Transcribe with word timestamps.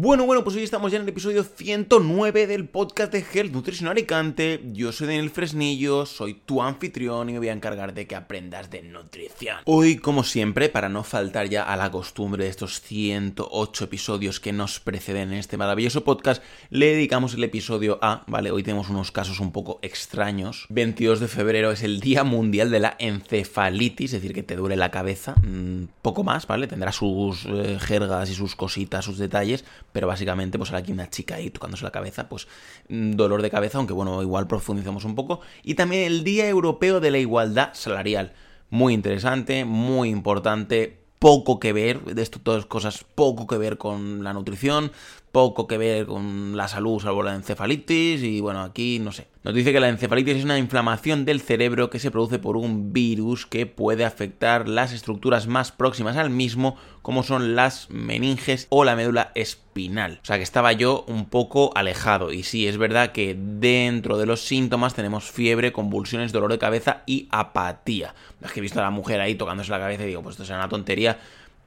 Bueno, 0.00 0.26
bueno, 0.26 0.44
pues 0.44 0.54
hoy 0.54 0.62
estamos 0.62 0.92
ya 0.92 0.98
en 0.98 1.02
el 1.02 1.08
episodio 1.08 1.42
109 1.42 2.46
del 2.46 2.68
podcast 2.68 3.10
de 3.10 3.18
Health 3.18 3.50
Nutrition 3.50 3.88
Alicante. 3.88 4.60
Yo 4.72 4.92
soy 4.92 5.08
Daniel 5.08 5.28
Fresnillo, 5.28 6.06
soy 6.06 6.34
tu 6.34 6.62
anfitrión 6.62 7.28
y 7.28 7.32
me 7.32 7.40
voy 7.40 7.48
a 7.48 7.52
encargar 7.52 7.92
de 7.92 8.06
que 8.06 8.14
aprendas 8.14 8.70
de 8.70 8.82
nutrición. 8.82 9.56
Hoy, 9.64 9.96
como 9.96 10.22
siempre, 10.22 10.68
para 10.68 10.88
no 10.88 11.02
faltar 11.02 11.48
ya 11.48 11.64
a 11.64 11.76
la 11.76 11.90
costumbre 11.90 12.44
de 12.44 12.50
estos 12.50 12.80
108 12.80 13.84
episodios 13.86 14.38
que 14.38 14.52
nos 14.52 14.78
preceden 14.78 15.32
en 15.32 15.38
este 15.40 15.56
maravilloso 15.56 16.04
podcast, 16.04 16.44
le 16.70 16.92
dedicamos 16.92 17.34
el 17.34 17.42
episodio 17.42 17.98
a, 18.00 18.22
¿vale? 18.28 18.52
Hoy 18.52 18.62
tenemos 18.62 18.90
unos 18.90 19.10
casos 19.10 19.40
un 19.40 19.50
poco 19.50 19.80
extraños. 19.82 20.66
22 20.68 21.18
de 21.18 21.26
febrero 21.26 21.72
es 21.72 21.82
el 21.82 21.98
Día 21.98 22.22
Mundial 22.22 22.70
de 22.70 22.78
la 22.78 22.94
Encefalitis, 23.00 24.12
es 24.12 24.22
decir, 24.22 24.32
que 24.32 24.44
te 24.44 24.54
duele 24.54 24.76
la 24.76 24.92
cabeza. 24.92 25.34
Mm, 25.42 25.88
poco 26.02 26.22
más, 26.22 26.46
¿vale? 26.46 26.68
Tendrá 26.68 26.92
sus 26.92 27.46
eh, 27.46 27.78
jergas 27.80 28.30
y 28.30 28.34
sus 28.34 28.54
cositas, 28.54 29.04
sus 29.04 29.18
detalles 29.18 29.64
pero 29.92 30.06
básicamente 30.06 30.58
pues 30.58 30.72
aquí 30.72 30.92
una 30.92 31.10
chica 31.10 31.36
ahí 31.36 31.50
tocándose 31.50 31.84
la 31.84 31.90
cabeza, 31.90 32.28
pues 32.28 32.48
mm, 32.88 33.12
dolor 33.12 33.42
de 33.42 33.50
cabeza, 33.50 33.78
aunque 33.78 33.92
bueno, 33.92 34.22
igual 34.22 34.46
profundizamos 34.46 35.04
un 35.04 35.14
poco. 35.14 35.40
Y 35.62 35.74
también 35.74 36.04
el 36.04 36.24
Día 36.24 36.48
Europeo 36.48 37.00
de 37.00 37.10
la 37.10 37.18
Igualdad 37.18 37.70
Salarial. 37.74 38.32
Muy 38.70 38.92
interesante, 38.92 39.64
muy 39.64 40.10
importante, 40.10 40.98
poco 41.18 41.58
que 41.58 41.72
ver, 41.72 42.04
de 42.04 42.22
esto 42.22 42.38
todas 42.38 42.66
cosas 42.66 43.04
poco 43.14 43.46
que 43.46 43.56
ver 43.56 43.78
con 43.78 44.22
la 44.22 44.32
nutrición, 44.32 44.92
poco 45.32 45.66
que 45.66 45.78
ver 45.78 46.06
con 46.06 46.56
la 46.56 46.68
salud, 46.68 47.00
salvo 47.00 47.22
la 47.22 47.34
encefalitis, 47.34 48.22
y 48.22 48.40
bueno, 48.40 48.60
aquí 48.60 48.98
no 48.98 49.12
sé. 49.12 49.28
Nos 49.48 49.54
dice 49.54 49.72
que 49.72 49.80
la 49.80 49.88
encefalitis 49.88 50.36
es 50.36 50.44
una 50.44 50.58
inflamación 50.58 51.24
del 51.24 51.40
cerebro 51.40 51.88
que 51.88 51.98
se 51.98 52.10
produce 52.10 52.38
por 52.38 52.58
un 52.58 52.92
virus 52.92 53.46
que 53.46 53.64
puede 53.64 54.04
afectar 54.04 54.68
las 54.68 54.92
estructuras 54.92 55.46
más 55.46 55.72
próximas 55.72 56.18
al 56.18 56.28
mismo, 56.28 56.76
como 57.00 57.22
son 57.22 57.56
las 57.56 57.88
meninges 57.88 58.66
o 58.68 58.84
la 58.84 58.94
médula 58.94 59.32
espinal. 59.34 60.20
O 60.22 60.26
sea 60.26 60.36
que 60.36 60.42
estaba 60.42 60.74
yo 60.74 61.06
un 61.08 61.30
poco 61.30 61.72
alejado. 61.74 62.30
Y 62.30 62.42
sí, 62.42 62.68
es 62.68 62.76
verdad 62.76 63.12
que 63.12 63.34
dentro 63.38 64.18
de 64.18 64.26
los 64.26 64.42
síntomas 64.42 64.92
tenemos 64.92 65.30
fiebre, 65.30 65.72
convulsiones, 65.72 66.30
dolor 66.30 66.52
de 66.52 66.58
cabeza 66.58 67.02
y 67.06 67.26
apatía. 67.30 68.14
Es 68.42 68.52
que 68.52 68.60
he 68.60 68.62
visto 68.62 68.80
a 68.80 68.82
la 68.82 68.90
mujer 68.90 69.18
ahí 69.18 69.34
tocándose 69.34 69.70
la 69.70 69.78
cabeza 69.78 70.02
y 70.02 70.08
digo, 70.08 70.22
pues 70.22 70.34
esto 70.34 70.42
es 70.42 70.50
una 70.50 70.68
tontería 70.68 71.16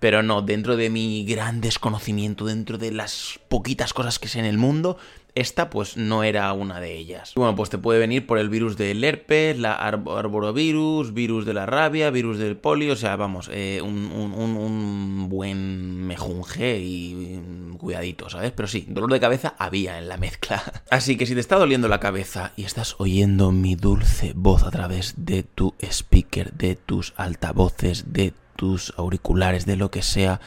pero 0.01 0.23
no, 0.23 0.41
dentro 0.41 0.77
de 0.77 0.89
mi 0.89 1.23
gran 1.25 1.61
desconocimiento, 1.61 2.45
dentro 2.45 2.79
de 2.79 2.91
las 2.91 3.39
poquitas 3.49 3.93
cosas 3.93 4.17
que 4.17 4.27
sé 4.27 4.39
en 4.39 4.45
el 4.45 4.57
mundo, 4.57 4.97
esta 5.35 5.69
pues 5.69 5.97
no 5.97 6.23
era 6.23 6.51
una 6.53 6.79
de 6.79 6.97
ellas. 6.97 7.33
Bueno, 7.35 7.55
pues 7.55 7.69
te 7.69 7.77
puede 7.77 7.99
venir 7.99 8.27
por 8.27 8.37
el 8.37 8.49
virus 8.49 8.77
del 8.77 9.03
herpes, 9.03 9.57
la 9.57 9.73
arborovirus, 9.75 11.13
virus 11.13 11.45
de 11.45 11.53
la 11.53 11.65
rabia, 11.65 12.09
virus 12.09 12.37
del 12.37 12.57
polio, 12.57 12.93
o 12.93 12.95
sea, 12.95 13.15
vamos, 13.15 13.49
eh, 13.53 13.81
un, 13.81 14.11
un, 14.11 15.29
buen 15.29 16.05
mejunje 16.05 16.79
y 16.79 17.41
cuidadito, 17.77 18.29
¿sabes? 18.29 18.51
Pero 18.51 18.67
sí, 18.67 18.85
dolor 18.89 19.11
de 19.11 19.19
cabeza 19.19 19.55
había 19.57 19.97
en 19.97 20.07
la 20.07 20.17
mezcla. 20.17 20.61
Así 20.89 21.15
que 21.15 21.25
si 21.25 21.33
te 21.33 21.39
está 21.39 21.57
doliendo 21.57 21.87
la 21.87 21.99
cabeza 21.99 22.51
y 22.55 22.63
estás 22.63 22.95
oyendo 22.97 23.51
mi 23.51 23.75
dulce 23.75 24.33
voz 24.35 24.63
a 24.63 24.71
través 24.71 25.13
de 25.17 25.43
tu 25.43 25.73
speaker, 25.81 26.51
de 26.53 26.75
tus 26.75 27.13
altavoces, 27.15 28.13
de 28.13 28.33
tus 28.55 28.93
auriculares, 28.97 29.65
de 29.65 29.77
lo 29.77 29.89
que 29.89 30.01
sea, 30.01 30.41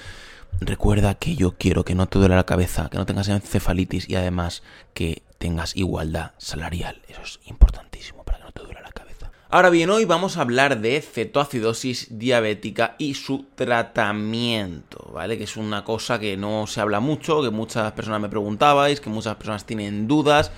recuerda 0.60 1.14
que 1.14 1.36
yo 1.36 1.56
quiero 1.56 1.84
que 1.84 1.94
no 1.94 2.06
te 2.06 2.18
duele 2.18 2.36
la 2.36 2.46
cabeza, 2.46 2.88
que 2.90 2.98
no 2.98 3.06
tengas 3.06 3.28
encefalitis 3.28 4.08
y 4.08 4.16
además 4.16 4.62
que 4.94 5.22
tengas 5.38 5.76
igualdad 5.76 6.32
salarial. 6.38 7.02
Eso 7.08 7.22
es 7.22 7.40
importantísimo 7.46 8.24
para 8.24 8.38
que 8.38 8.44
no 8.44 8.52
te 8.52 8.62
duele 8.62 8.80
la 8.82 8.92
cabeza. 8.92 9.30
Ahora 9.50 9.70
bien, 9.70 9.90
hoy 9.90 10.04
vamos 10.04 10.36
a 10.36 10.40
hablar 10.40 10.80
de 10.80 11.00
cetoacidosis 11.00 12.18
diabética 12.18 12.96
y 12.98 13.14
su 13.14 13.46
tratamiento, 13.54 15.10
¿vale? 15.12 15.38
Que 15.38 15.44
es 15.44 15.56
una 15.56 15.84
cosa 15.84 16.18
que 16.18 16.36
no 16.36 16.66
se 16.66 16.80
habla 16.80 17.00
mucho, 17.00 17.42
que 17.42 17.50
muchas 17.50 17.92
personas 17.92 18.20
me 18.20 18.28
preguntabais, 18.28 19.00
que 19.00 19.10
muchas 19.10 19.36
personas 19.36 19.64
tienen 19.64 20.08
dudas. 20.08 20.50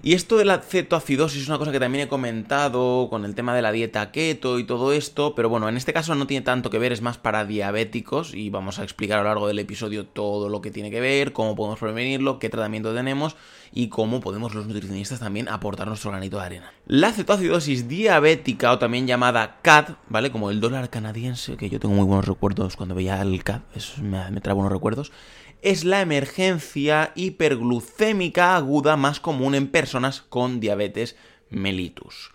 Y 0.00 0.14
esto 0.14 0.36
de 0.36 0.44
la 0.44 0.60
cetoacidosis 0.60 1.42
es 1.42 1.48
una 1.48 1.58
cosa 1.58 1.72
que 1.72 1.80
también 1.80 2.04
he 2.04 2.08
comentado 2.08 3.08
con 3.10 3.24
el 3.24 3.34
tema 3.34 3.52
de 3.56 3.62
la 3.62 3.72
dieta 3.72 4.12
keto 4.12 4.60
y 4.60 4.64
todo 4.64 4.92
esto, 4.92 5.34
pero 5.34 5.48
bueno, 5.48 5.68
en 5.68 5.76
este 5.76 5.92
caso 5.92 6.14
no 6.14 6.28
tiene 6.28 6.44
tanto 6.44 6.70
que 6.70 6.78
ver, 6.78 6.92
es 6.92 7.02
más 7.02 7.18
para 7.18 7.44
diabéticos 7.44 8.32
y 8.32 8.48
vamos 8.48 8.78
a 8.78 8.84
explicar 8.84 9.18
a 9.18 9.22
lo 9.22 9.28
largo 9.28 9.48
del 9.48 9.58
episodio 9.58 10.06
todo 10.06 10.48
lo 10.48 10.60
que 10.60 10.70
tiene 10.70 10.92
que 10.92 11.00
ver, 11.00 11.32
cómo 11.32 11.56
podemos 11.56 11.80
prevenirlo, 11.80 12.38
qué 12.38 12.48
tratamiento 12.48 12.94
tenemos 12.94 13.34
y 13.72 13.88
cómo 13.88 14.20
podemos 14.20 14.54
los 14.54 14.68
nutricionistas 14.68 15.18
también 15.18 15.48
aportar 15.48 15.88
nuestro 15.88 16.12
granito 16.12 16.38
de 16.38 16.44
arena. 16.44 16.72
La 16.86 17.12
cetoacidosis 17.12 17.88
diabética 17.88 18.70
o 18.70 18.78
también 18.78 19.08
llamada 19.08 19.58
CAD, 19.62 19.96
¿vale? 20.08 20.30
Como 20.30 20.50
el 20.50 20.60
dólar 20.60 20.90
canadiense, 20.90 21.56
que 21.56 21.70
yo 21.70 21.80
tengo 21.80 21.96
muy 21.96 22.04
buenos 22.04 22.28
recuerdos 22.28 22.76
cuando 22.76 22.94
veía 22.94 23.20
el 23.20 23.42
CAD, 23.42 23.62
eso 23.74 24.00
me, 24.00 24.30
me 24.30 24.40
trae 24.40 24.54
buenos 24.54 24.72
recuerdos 24.72 25.10
es 25.62 25.84
la 25.84 26.00
emergencia 26.00 27.12
hiperglucémica 27.14 28.56
aguda 28.56 28.96
más 28.96 29.20
común 29.20 29.54
en 29.54 29.68
personas 29.68 30.22
con 30.22 30.60
diabetes 30.60 31.16
mellitus. 31.50 32.30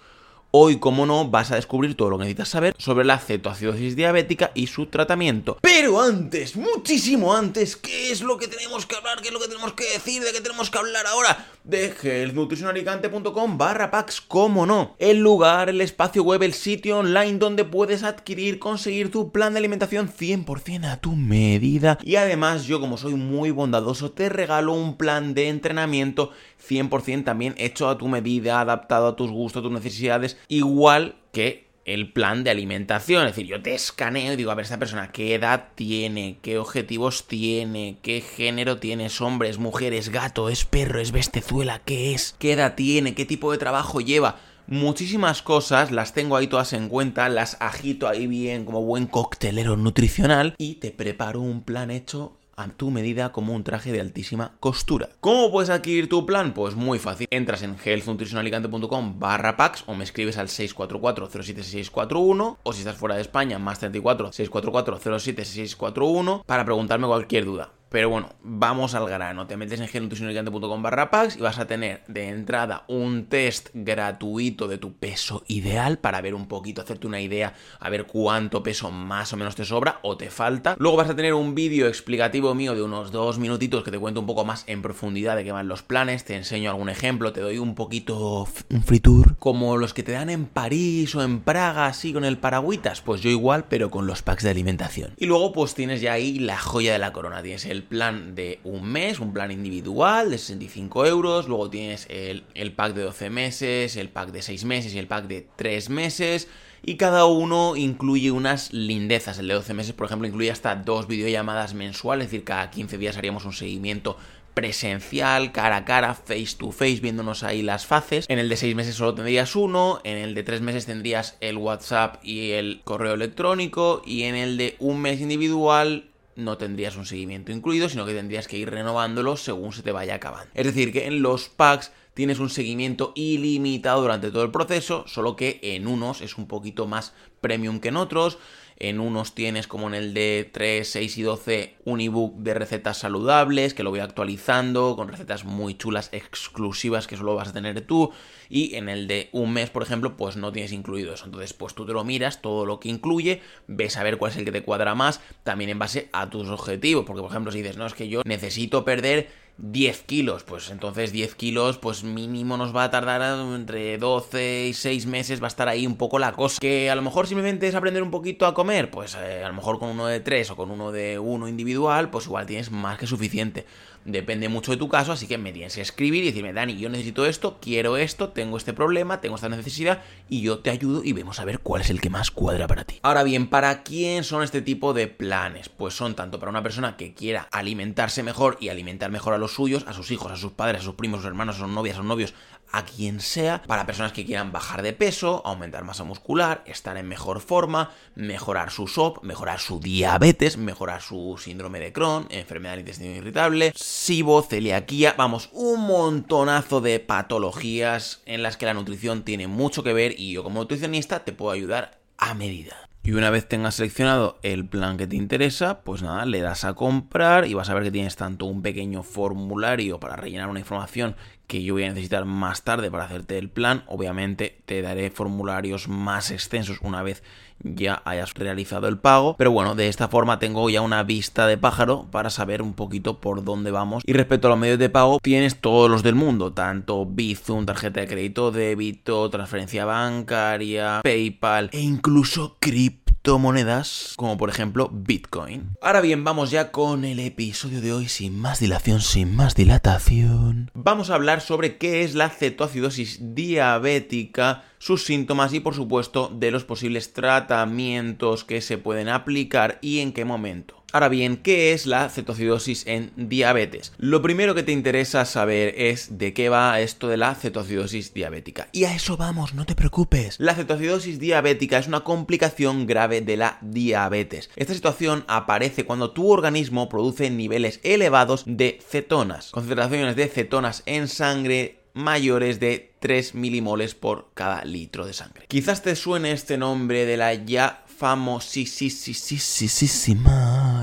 Hoy, 0.55 0.77
como 0.77 1.07
no, 1.07 1.27
vas 1.29 1.51
a 1.51 1.55
descubrir 1.55 1.97
todo 1.97 2.11
lo 2.11 2.17
que 2.17 2.25
necesitas 2.25 2.49
saber 2.49 2.75
sobre 2.77 3.05
la 3.05 3.17
cetoacidosis 3.17 3.95
diabética 3.95 4.51
y 4.53 4.67
su 4.67 4.85
tratamiento. 4.85 5.57
Pero 5.61 5.99
antes, 5.99 6.55
muchísimo 6.55 7.33
antes, 7.33 7.75
¿qué 7.75 8.11
es 8.11 8.21
lo 8.21 8.37
que 8.37 8.47
tenemos 8.47 8.85
que 8.85 8.95
hablar? 8.95 9.19
¿Qué 9.21 9.29
es 9.29 9.33
lo 9.33 9.39
que 9.39 9.47
tenemos 9.47 9.73
que 9.73 9.85
decir? 9.85 10.21
¿De 10.21 10.31
qué 10.31 10.41
tenemos 10.41 10.69
que 10.69 10.77
hablar 10.77 11.07
ahora? 11.07 11.47
De 11.63 11.93
healthnutritionalicante.com 12.03 13.57
barra 13.57 13.89
packs, 13.89 14.19
cómo 14.19 14.65
no. 14.65 14.95
El 14.99 15.19
lugar, 15.19 15.69
el 15.69 15.79
espacio 15.79 16.21
web, 16.21 16.43
el 16.43 16.53
sitio 16.53 16.97
online 16.97 17.37
donde 17.37 17.63
puedes 17.63 18.03
adquirir, 18.03 18.59
conseguir 18.59 19.09
tu 19.09 19.31
plan 19.31 19.53
de 19.53 19.59
alimentación 19.59 20.09
100% 20.09 20.91
a 20.91 20.97
tu 20.97 21.15
medida. 21.15 21.97
Y 22.03 22.17
además, 22.17 22.65
yo 22.65 22.81
como 22.81 22.97
soy 22.97 23.13
muy 23.13 23.51
bondadoso, 23.51 24.11
te 24.11 24.27
regalo 24.27 24.73
un 24.73 24.97
plan 24.97 25.33
de 25.33 25.47
entrenamiento 25.47 26.31
100% 26.67 27.23
también 27.23 27.55
hecho 27.57 27.87
a 27.87 27.97
tu 27.97 28.09
medida, 28.09 28.59
adaptado 28.59 29.07
a 29.07 29.15
tus 29.15 29.31
gustos, 29.31 29.61
a 29.61 29.63
tus 29.63 29.71
necesidades, 29.71 30.37
igual 30.49 31.15
que 31.31 31.72
el 31.85 32.11
plan 32.11 32.43
de 32.43 32.49
alimentación. 32.49 33.25
Es 33.25 33.35
decir, 33.35 33.47
yo 33.47 33.61
te 33.61 33.73
escaneo 33.73 34.33
y 34.33 34.35
digo, 34.35 34.51
a 34.51 34.55
ver, 34.55 34.63
esta 34.63 34.79
persona, 34.79 35.11
¿qué 35.11 35.35
edad 35.35 35.69
tiene? 35.75 36.37
¿Qué 36.41 36.57
objetivos 36.57 37.27
tiene? 37.27 37.97
¿Qué 38.01 38.21
género 38.21 38.77
tiene? 38.77 39.07
¿Es 39.07 39.21
hombre? 39.21 39.49
¿Es 39.49 40.09
gato? 40.09 40.49
¿Es 40.49 40.65
perro? 40.65 40.99
¿Es 40.99 41.11
bestezuela? 41.11 41.81
¿Qué 41.83 42.13
es? 42.13 42.35
¿Qué 42.39 42.53
edad 42.53 42.75
tiene? 42.75 43.15
¿Qué 43.15 43.25
tipo 43.25 43.51
de 43.51 43.57
trabajo 43.57 44.01
lleva? 44.01 44.39
Muchísimas 44.65 45.41
cosas 45.41 45.91
las 45.91 46.13
tengo 46.13 46.37
ahí 46.37 46.47
todas 46.47 46.71
en 46.71 46.87
cuenta, 46.87 47.27
las 47.27 47.57
agito 47.59 48.07
ahí 48.07 48.27
bien 48.27 48.63
como 48.63 48.81
buen 48.81 49.07
coctelero 49.07 49.75
nutricional 49.75 50.55
y 50.57 50.75
te 50.75 50.91
preparo 50.91 51.41
un 51.41 51.63
plan 51.63 51.91
hecho 51.91 52.37
a 52.55 52.67
tu 52.69 52.91
medida 52.91 53.31
como 53.31 53.53
un 53.53 53.63
traje 53.63 53.91
de 53.91 54.01
altísima 54.01 54.53
costura. 54.59 55.09
¿Cómo 55.19 55.51
puedes 55.51 55.69
adquirir 55.69 56.09
tu 56.09 56.25
plan? 56.25 56.53
Pues 56.53 56.75
muy 56.75 56.99
fácil. 56.99 57.27
Entras 57.29 57.63
en 57.63 57.75
healthnutritionalicante.com 57.83 59.19
barra 59.19 59.57
packs 59.57 59.83
o 59.87 59.95
me 59.95 60.03
escribes 60.03 60.37
al 60.37 60.47
644-076641 60.47 62.57
o 62.63 62.73
si 62.73 62.79
estás 62.79 62.97
fuera 62.97 63.15
de 63.15 63.21
España, 63.21 63.59
más 63.59 63.79
34 63.79 64.31
644-076641 64.31 66.43
para 66.45 66.65
preguntarme 66.65 67.07
cualquier 67.07 67.45
duda. 67.45 67.71
Pero 67.93 68.09
bueno, 68.09 68.29
vamos 68.41 68.95
al 68.95 69.07
grano. 69.07 69.45
Te 69.45 69.55
metes 69.55 69.79
en 69.79 69.87
gelnutricionalicante.com 69.87 70.81
barra 70.81 71.11
packs 71.11 71.37
y 71.37 71.41
vas 71.41 71.59
a 71.59 71.67
tener 71.67 72.01
de 72.07 72.27
entrada 72.29 72.85
un 72.87 73.27
test 73.27 73.69
gratuito 73.75 74.67
de 74.67 74.79
tu 74.79 74.93
peso 74.93 75.43
ideal 75.47 75.99
para 75.99 76.19
ver 76.19 76.33
un 76.33 76.47
poquito, 76.47 76.81
hacerte 76.81 77.05
una 77.05 77.21
idea, 77.21 77.53
a 77.79 77.91
ver 77.91 78.07
cuánto 78.07 78.63
peso 78.63 78.89
más 78.89 79.31
o 79.31 79.37
menos 79.37 79.55
te 79.55 79.63
sobra 79.63 79.99
o 80.01 80.17
te 80.17 80.31
falta. 80.31 80.75
Luego 80.79 80.97
vas 80.97 81.11
a 81.11 81.15
tener 81.15 81.35
un 81.35 81.53
vídeo 81.53 81.87
explicativo 81.87 82.55
mío 82.55 82.73
de 82.73 82.81
unos 82.81 83.11
dos 83.11 83.37
minutitos 83.37 83.83
que 83.83 83.91
te 83.91 83.99
cuento 83.99 84.21
un 84.21 84.25
poco 84.25 84.43
más 84.43 84.63
en 84.65 84.81
profundidad 84.81 85.35
de 85.35 85.43
qué 85.43 85.51
van 85.51 85.67
los 85.67 85.83
planes, 85.83 86.25
te 86.25 86.35
enseño 86.35 86.71
algún 86.71 86.89
ejemplo, 86.89 87.31
te 87.31 87.41
doy 87.41 87.59
un 87.59 87.75
poquito 87.75 88.47
un 88.71 88.81
free 88.81 89.01
tour, 89.01 89.37
como 89.37 89.77
los 89.77 89.93
que 89.93 90.01
te 90.01 90.13
dan 90.13 90.31
en 90.31 90.45
París 90.45 91.13
o 91.13 91.21
en 91.21 91.41
Praga, 91.41 91.85
así 91.85 92.11
con 92.11 92.25
el 92.25 92.39
paragüitas, 92.39 93.01
pues 93.01 93.21
yo 93.21 93.29
igual, 93.29 93.65
pero 93.69 93.91
con 93.91 94.07
los 94.07 94.23
packs 94.23 94.41
de 94.41 94.49
alimentación. 94.49 95.13
Y 95.17 95.27
luego 95.27 95.53
pues 95.53 95.75
tienes 95.75 96.01
ya 96.01 96.13
ahí 96.13 96.39
la 96.39 96.57
joya 96.57 96.93
de 96.93 96.97
la 96.97 97.13
corona, 97.13 97.43
tienes 97.43 97.65
el 97.65 97.82
plan 97.83 98.35
de 98.35 98.59
un 98.63 98.83
mes, 98.85 99.19
un 99.19 99.33
plan 99.33 99.51
individual 99.51 100.31
de 100.31 100.37
65 100.37 101.05
euros, 101.05 101.47
luego 101.47 101.69
tienes 101.69 102.07
el, 102.09 102.43
el 102.53 102.73
pack 102.73 102.93
de 102.93 103.03
12 103.03 103.29
meses, 103.29 103.95
el 103.95 104.09
pack 104.09 104.31
de 104.31 104.41
6 104.41 104.65
meses 104.65 104.93
y 104.93 104.99
el 104.99 105.07
pack 105.07 105.27
de 105.27 105.47
3 105.55 105.89
meses 105.89 106.47
y 106.85 106.97
cada 106.97 107.25
uno 107.25 107.75
incluye 107.75 108.31
unas 108.31 108.73
lindezas. 108.73 109.39
El 109.39 109.47
de 109.47 109.53
12 109.53 109.73
meses, 109.73 109.93
por 109.93 110.05
ejemplo, 110.05 110.27
incluye 110.27 110.51
hasta 110.51 110.75
dos 110.75 111.07
videollamadas 111.07 111.73
mensuales, 111.73 112.25
es 112.25 112.31
decir, 112.31 112.43
cada 112.43 112.69
15 112.69 112.97
días 112.97 113.17
haríamos 113.17 113.45
un 113.45 113.53
seguimiento 113.53 114.17
presencial, 114.53 115.51
cara 115.51 115.77
a 115.77 115.85
cara, 115.85 116.13
face 116.13 116.55
to 116.57 116.71
face, 116.71 116.99
viéndonos 117.01 117.43
ahí 117.43 117.61
las 117.61 117.85
faces. 117.85 118.25
En 118.27 118.37
el 118.37 118.49
de 118.49 118.57
seis 118.57 118.75
meses 118.75 118.95
solo 118.95 119.15
tendrías 119.15 119.55
uno, 119.55 119.99
en 120.03 120.17
el 120.17 120.35
de 120.35 120.43
tres 120.43 120.61
meses 120.61 120.85
tendrías 120.85 121.37
el 121.41 121.57
WhatsApp 121.57 122.23
y 122.23 122.51
el 122.51 122.81
correo 122.83 123.13
electrónico, 123.13 124.03
y 124.05 124.23
en 124.23 124.35
el 124.35 124.57
de 124.57 124.75
un 124.79 125.01
mes 125.01 125.21
individual 125.21 126.11
no 126.35 126.57
tendrías 126.57 126.95
un 126.95 127.05
seguimiento 127.05 127.51
incluido, 127.51 127.89
sino 127.89 128.05
que 128.05 128.13
tendrías 128.13 128.47
que 128.47 128.57
ir 128.57 128.69
renovándolo 128.69 129.37
según 129.37 129.73
se 129.73 129.83
te 129.83 129.91
vaya 129.91 130.15
acabando. 130.15 130.51
Es 130.53 130.65
decir, 130.65 130.91
que 130.91 131.07
en 131.07 131.21
los 131.21 131.49
packs 131.49 131.91
tienes 132.13 132.39
un 132.39 132.49
seguimiento 132.49 133.11
ilimitado 133.15 134.01
durante 134.01 134.31
todo 134.31 134.43
el 134.43 134.51
proceso, 134.51 135.05
solo 135.07 135.35
que 135.35 135.59
en 135.61 135.87
unos 135.87 136.21
es 136.21 136.37
un 136.37 136.47
poquito 136.47 136.87
más 136.87 137.13
premium 137.41 137.79
que 137.79 137.89
en 137.89 137.97
otros. 137.97 138.37
En 138.77 138.99
unos 138.99 139.35
tienes 139.35 139.67
como 139.67 139.87
en 139.87 139.93
el 139.93 140.13
de 140.13 140.49
3, 140.51 140.87
6 140.87 141.17
y 141.17 141.21
12 141.21 141.75
un 141.85 142.01
ebook 142.01 142.37
de 142.37 142.53
recetas 142.53 142.97
saludables 142.97 143.73
que 143.73 143.83
lo 143.83 143.89
voy 143.89 143.99
actualizando 143.99 144.95
con 144.95 145.07
recetas 145.07 145.45
muy 145.45 145.75
chulas, 145.75 146.09
exclusivas 146.11 147.07
que 147.07 147.17
solo 147.17 147.35
vas 147.35 147.49
a 147.49 147.53
tener 147.53 147.81
tú. 147.81 148.11
Y 148.49 148.75
en 148.75 148.89
el 148.89 149.07
de 149.07 149.29
un 149.31 149.53
mes, 149.53 149.69
por 149.69 149.83
ejemplo, 149.83 150.17
pues 150.17 150.37
no 150.37 150.51
tienes 150.51 150.71
incluido 150.71 151.13
eso. 151.13 151.25
Entonces, 151.25 151.53
pues 151.53 151.73
tú 151.73 151.85
te 151.85 151.93
lo 151.93 152.03
miras, 152.03 152.41
todo 152.41 152.65
lo 152.65 152.79
que 152.79 152.89
incluye, 152.89 153.41
ves 153.67 153.97
a 153.97 154.03
ver 154.03 154.17
cuál 154.17 154.31
es 154.31 154.37
el 154.37 154.45
que 154.45 154.51
te 154.51 154.63
cuadra 154.63 154.95
más, 154.95 155.21
también 155.43 155.69
en 155.69 155.79
base 155.79 156.09
a 156.11 156.29
tus 156.29 156.47
objetivos. 156.49 157.05
Porque, 157.05 157.21
por 157.21 157.31
ejemplo, 157.31 157.51
si 157.51 157.61
dices, 157.61 157.77
no, 157.77 157.85
es 157.85 157.93
que 157.93 158.09
yo 158.09 158.21
necesito 158.25 158.85
perder 158.85 159.42
10 159.57 160.03
kilos, 160.03 160.43
pues 160.43 160.71
entonces 160.71 161.11
10 161.11 161.35
kilos, 161.35 161.77
pues 161.77 162.03
mínimo 162.03 162.57
nos 162.57 162.75
va 162.75 162.85
a 162.85 162.91
tardar 162.91 163.21
entre 163.55 163.97
12 163.97 164.67
y 164.67 164.73
6 164.73 165.05
meses, 165.05 165.41
va 165.41 165.45
a 165.45 165.47
estar 165.47 165.69
ahí 165.69 165.85
un 165.85 165.95
poco 165.95 166.17
la 166.17 166.33
cosa. 166.33 166.57
Que 166.59 166.89
a 166.89 166.95
lo 166.95 167.01
mejor 167.01 167.27
simplemente 167.27 167.67
es 167.67 167.75
aprender 167.75 168.01
un 168.01 168.11
poquito 168.11 168.45
a 168.45 168.53
comer, 168.53 168.89
pues 168.89 169.15
eh, 169.15 169.43
a 169.43 169.47
lo 169.47 169.53
mejor 169.53 169.79
con 169.79 169.89
uno 169.89 170.07
de 170.07 170.19
3 170.19 170.51
o 170.51 170.55
con 170.55 170.71
uno 170.71 170.91
de 170.91 171.19
1 171.19 171.47
individual, 171.47 172.09
pues 172.09 172.25
igual 172.25 172.45
tienes 172.45 172.71
más 172.71 172.97
que 172.97 173.07
suficiente. 173.07 173.65
Depende 174.05 174.49
mucho 174.49 174.71
de 174.71 174.77
tu 174.77 174.89
caso, 174.89 175.13
así 175.13 175.27
que 175.27 175.37
me 175.37 175.53
tienes 175.53 175.75
que 175.75 175.81
escribir 175.81 176.23
y 176.23 176.27
decirme, 176.27 176.51
Dani, 176.51 176.77
yo 176.77 176.89
necesito 176.89 177.25
esto, 177.25 177.59
quiero 177.61 177.95
esto, 177.95 178.29
tengo 178.29 178.57
este 178.57 178.73
problema, 178.73 179.21
tengo 179.21 179.35
esta 179.35 179.47
necesidad 179.47 180.01
y 180.27 180.41
yo 180.41 180.59
te 180.59 180.69
ayudo 180.69 181.03
y 181.03 181.13
vemos 181.13 181.39
a 181.39 181.45
ver 181.45 181.59
cuál 181.59 181.81
es 181.81 181.89
el 181.89 182.01
que 182.01 182.09
más 182.09 182.29
cuadra 182.29 182.67
para 182.67 182.83
ti. 182.83 182.99
Ahora 183.01 183.23
bien, 183.23 183.47
¿para 183.47 183.83
quién 183.83 184.23
son 184.23 184.43
este 184.43 184.61
tipo 184.61 184.93
de 184.93 185.07
planes? 185.07 185.69
Pues 185.69 185.93
son 185.93 186.15
tanto 186.15 186.39
para 186.39 186.49
una 186.49 186.63
persona 186.63 186.97
que 186.97 187.13
quiera 187.13 187.47
alimentarse 187.51 188.23
mejor 188.23 188.57
y 188.59 188.69
alimentar 188.69 189.09
mejor 189.09 189.33
a 189.33 189.37
los 189.37 189.53
suyos, 189.53 189.85
a 189.87 189.93
sus 189.93 190.11
hijos, 190.11 190.31
a 190.31 190.37
sus 190.37 190.51
padres, 190.51 190.81
a 190.81 190.83
sus 190.83 190.95
primos, 190.95 191.19
a 191.19 191.21
sus 191.21 191.27
hermanos, 191.29 191.55
a 191.55 191.59
sus 191.59 191.69
novias, 191.69 191.95
a 191.95 191.99
sus 191.99 192.05
novios, 192.05 192.33
a 192.73 192.83
quien 192.85 193.21
sea, 193.21 193.61
para 193.61 193.85
personas 193.85 194.11
que 194.11 194.25
quieran 194.25 194.51
bajar 194.51 194.81
de 194.81 194.93
peso, 194.93 195.43
aumentar 195.45 195.83
masa 195.83 196.03
muscular, 196.03 196.63
estar 196.65 196.97
en 196.97 197.07
mejor 197.07 197.39
forma, 197.39 197.91
mejorar 198.15 198.71
su 198.71 198.87
SOP, 198.87 199.23
mejorar 199.23 199.59
su 199.59 199.79
diabetes, 199.79 200.57
mejorar 200.57 201.01
su 201.01 201.39
síndrome 201.39 201.79
de 201.79 201.93
Crohn, 201.93 202.27
enfermedad 202.31 202.73
del 202.73 202.81
intestino 202.81 203.15
irritable, 203.15 203.73
SIBO, 203.75 204.41
celiaquía, 204.41 205.13
vamos, 205.15 205.49
un 205.53 205.85
montonazo 205.85 206.81
de 206.81 206.99
patologías 206.99 208.21
en 208.25 208.41
las 208.41 208.57
que 208.57 208.65
la 208.65 208.73
nutrición 208.73 209.23
tiene 209.23 209.47
mucho 209.47 209.83
que 209.83 209.93
ver 209.93 210.19
y 210.19 210.33
yo 210.33 210.43
como 210.43 210.61
nutricionista 210.61 211.23
te 211.23 211.31
puedo 211.31 211.51
ayudar 211.51 211.99
a 212.17 212.33
medida. 212.33 212.89
Y 213.05 213.11
una 213.11 213.29
vez 213.29 213.49
tengas 213.49 213.75
seleccionado 213.75 214.39
el 214.43 214.65
plan 214.65 214.95
que 214.97 215.07
te 215.07 215.17
interesa, 215.17 215.81
pues 215.81 216.01
nada, 216.01 216.25
le 216.25 216.39
das 216.39 216.63
a 216.63 216.73
comprar 216.73 217.45
y 217.45 217.53
vas 217.53 217.69
a 217.69 217.73
ver 217.73 217.83
que 217.83 217.91
tienes 217.91 218.15
tanto 218.15 218.45
un 218.45 218.61
pequeño 218.61 219.03
formulario 219.03 219.99
para 219.99 220.15
rellenar 220.15 220.47
una 220.47 220.61
información 220.61 221.17
que 221.47 221.63
yo 221.63 221.73
voy 221.73 221.83
a 221.83 221.89
necesitar 221.89 222.25
más 222.25 222.63
tarde 222.63 222.89
para 222.89 223.05
hacerte 223.05 223.37
el 223.37 223.49
plan. 223.49 223.83
Obviamente 223.87 224.59
te 224.65 224.81
daré 224.81 225.11
formularios 225.11 225.87
más 225.87 226.31
extensos 226.31 226.79
una 226.81 227.03
vez 227.03 227.23
ya 227.63 228.01
hayas 228.05 228.33
realizado 228.33 228.87
el 228.87 228.97
pago. 228.97 229.35
Pero 229.37 229.51
bueno, 229.51 229.75
de 229.75 229.87
esta 229.87 230.07
forma 230.07 230.39
tengo 230.39 230.69
ya 230.69 230.81
una 230.81 231.03
vista 231.03 231.47
de 231.47 231.57
pájaro 231.57 232.07
para 232.11 232.29
saber 232.29 232.61
un 232.61 232.73
poquito 232.73 233.19
por 233.19 233.43
dónde 233.43 233.71
vamos. 233.71 234.03
Y 234.05 234.13
respecto 234.13 234.47
a 234.47 234.51
los 234.51 234.59
medios 234.59 234.79
de 234.79 234.89
pago, 234.89 235.19
tienes 235.21 235.59
todos 235.59 235.89
los 235.89 236.03
del 236.03 236.15
mundo, 236.15 236.53
tanto 236.53 237.05
Bizum, 237.05 237.65
tarjeta 237.65 238.01
de 238.01 238.07
crédito, 238.07 238.51
débito, 238.51 239.29
transferencia 239.29 239.85
bancaria, 239.85 241.01
PayPal 241.03 241.69
e 241.71 241.79
incluso 241.79 242.57
cripto 242.59 243.02
monedas 243.31 244.13
como 244.17 244.37
por 244.37 244.49
ejemplo 244.49 244.89
Bitcoin. 244.91 245.71
Ahora 245.81 246.01
bien, 246.01 246.23
vamos 246.23 246.51
ya 246.51 246.71
con 246.71 247.05
el 247.05 247.19
episodio 247.19 247.81
de 247.81 247.93
hoy 247.93 248.07
sin 248.07 248.37
más 248.37 248.59
dilación, 248.59 249.01
sin 249.01 249.35
más 249.35 249.55
dilatación. 249.55 250.69
Vamos 250.73 251.09
a 251.09 251.15
hablar 251.15 251.41
sobre 251.41 251.77
qué 251.77 252.03
es 252.03 252.15
la 252.15 252.29
cetoacidosis 252.29 253.33
diabética, 253.33 254.65
sus 254.77 255.05
síntomas 255.05 255.53
y 255.53 255.61
por 255.61 255.73
supuesto 255.73 256.29
de 256.33 256.51
los 256.51 256.65
posibles 256.65 257.13
tratamientos 257.13 258.43
que 258.43 258.61
se 258.61 258.77
pueden 258.77 259.07
aplicar 259.07 259.79
y 259.81 259.99
en 259.99 260.11
qué 260.11 260.25
momento. 260.25 260.82
Ahora 260.93 261.09
bien, 261.09 261.37
¿qué 261.37 261.73
es 261.73 261.87
la 261.87 262.07
cetoacidosis 262.07 262.85
en 262.85 263.11
diabetes? 263.15 263.93
Lo 263.97 264.21
primero 264.21 264.53
que 264.53 264.61
te 264.61 264.71
interesa 264.71 265.25
saber 265.25 265.73
es 265.75 266.19
de 266.19 266.35
qué 266.35 266.49
va 266.49 266.79
esto 266.81 267.07
de 267.07 267.17
la 267.17 267.33
cetoacidosis 267.33 268.13
diabética. 268.13 268.69
Y 268.73 268.83
a 268.83 268.93
eso 268.93 269.17
vamos, 269.17 269.55
no 269.55 269.65
te 269.65 269.73
preocupes. 269.73 270.35
La 270.37 270.53
cetoacidosis 270.53 271.17
diabética 271.17 271.79
es 271.79 271.87
una 271.87 272.01
complicación 272.01 272.85
grave 272.85 273.21
de 273.21 273.37
la 273.37 273.57
diabetes. 273.61 274.51
Esta 274.55 274.75
situación 274.75 275.25
aparece 275.27 275.83
cuando 275.83 276.11
tu 276.11 276.31
organismo 276.31 276.89
produce 276.89 277.31
niveles 277.31 277.79
elevados 277.81 278.43
de 278.45 278.79
cetonas, 278.87 279.49
concentraciones 279.49 280.15
de 280.15 280.27
cetonas 280.27 280.83
en 280.85 281.07
sangre 281.07 281.79
mayores 281.95 282.59
de 282.59 282.91
3 282.99 283.33
milimoles 283.33 283.95
por 283.95 284.29
cada 284.35 284.63
litro 284.63 285.07
de 285.07 285.13
sangre. 285.13 285.45
Quizás 285.47 285.81
te 285.81 285.95
suene 285.95 286.33
este 286.33 286.59
nombre 286.59 287.07
de 287.07 287.17
la 287.17 287.33
ya 287.33 287.83
famosísima 287.87 288.93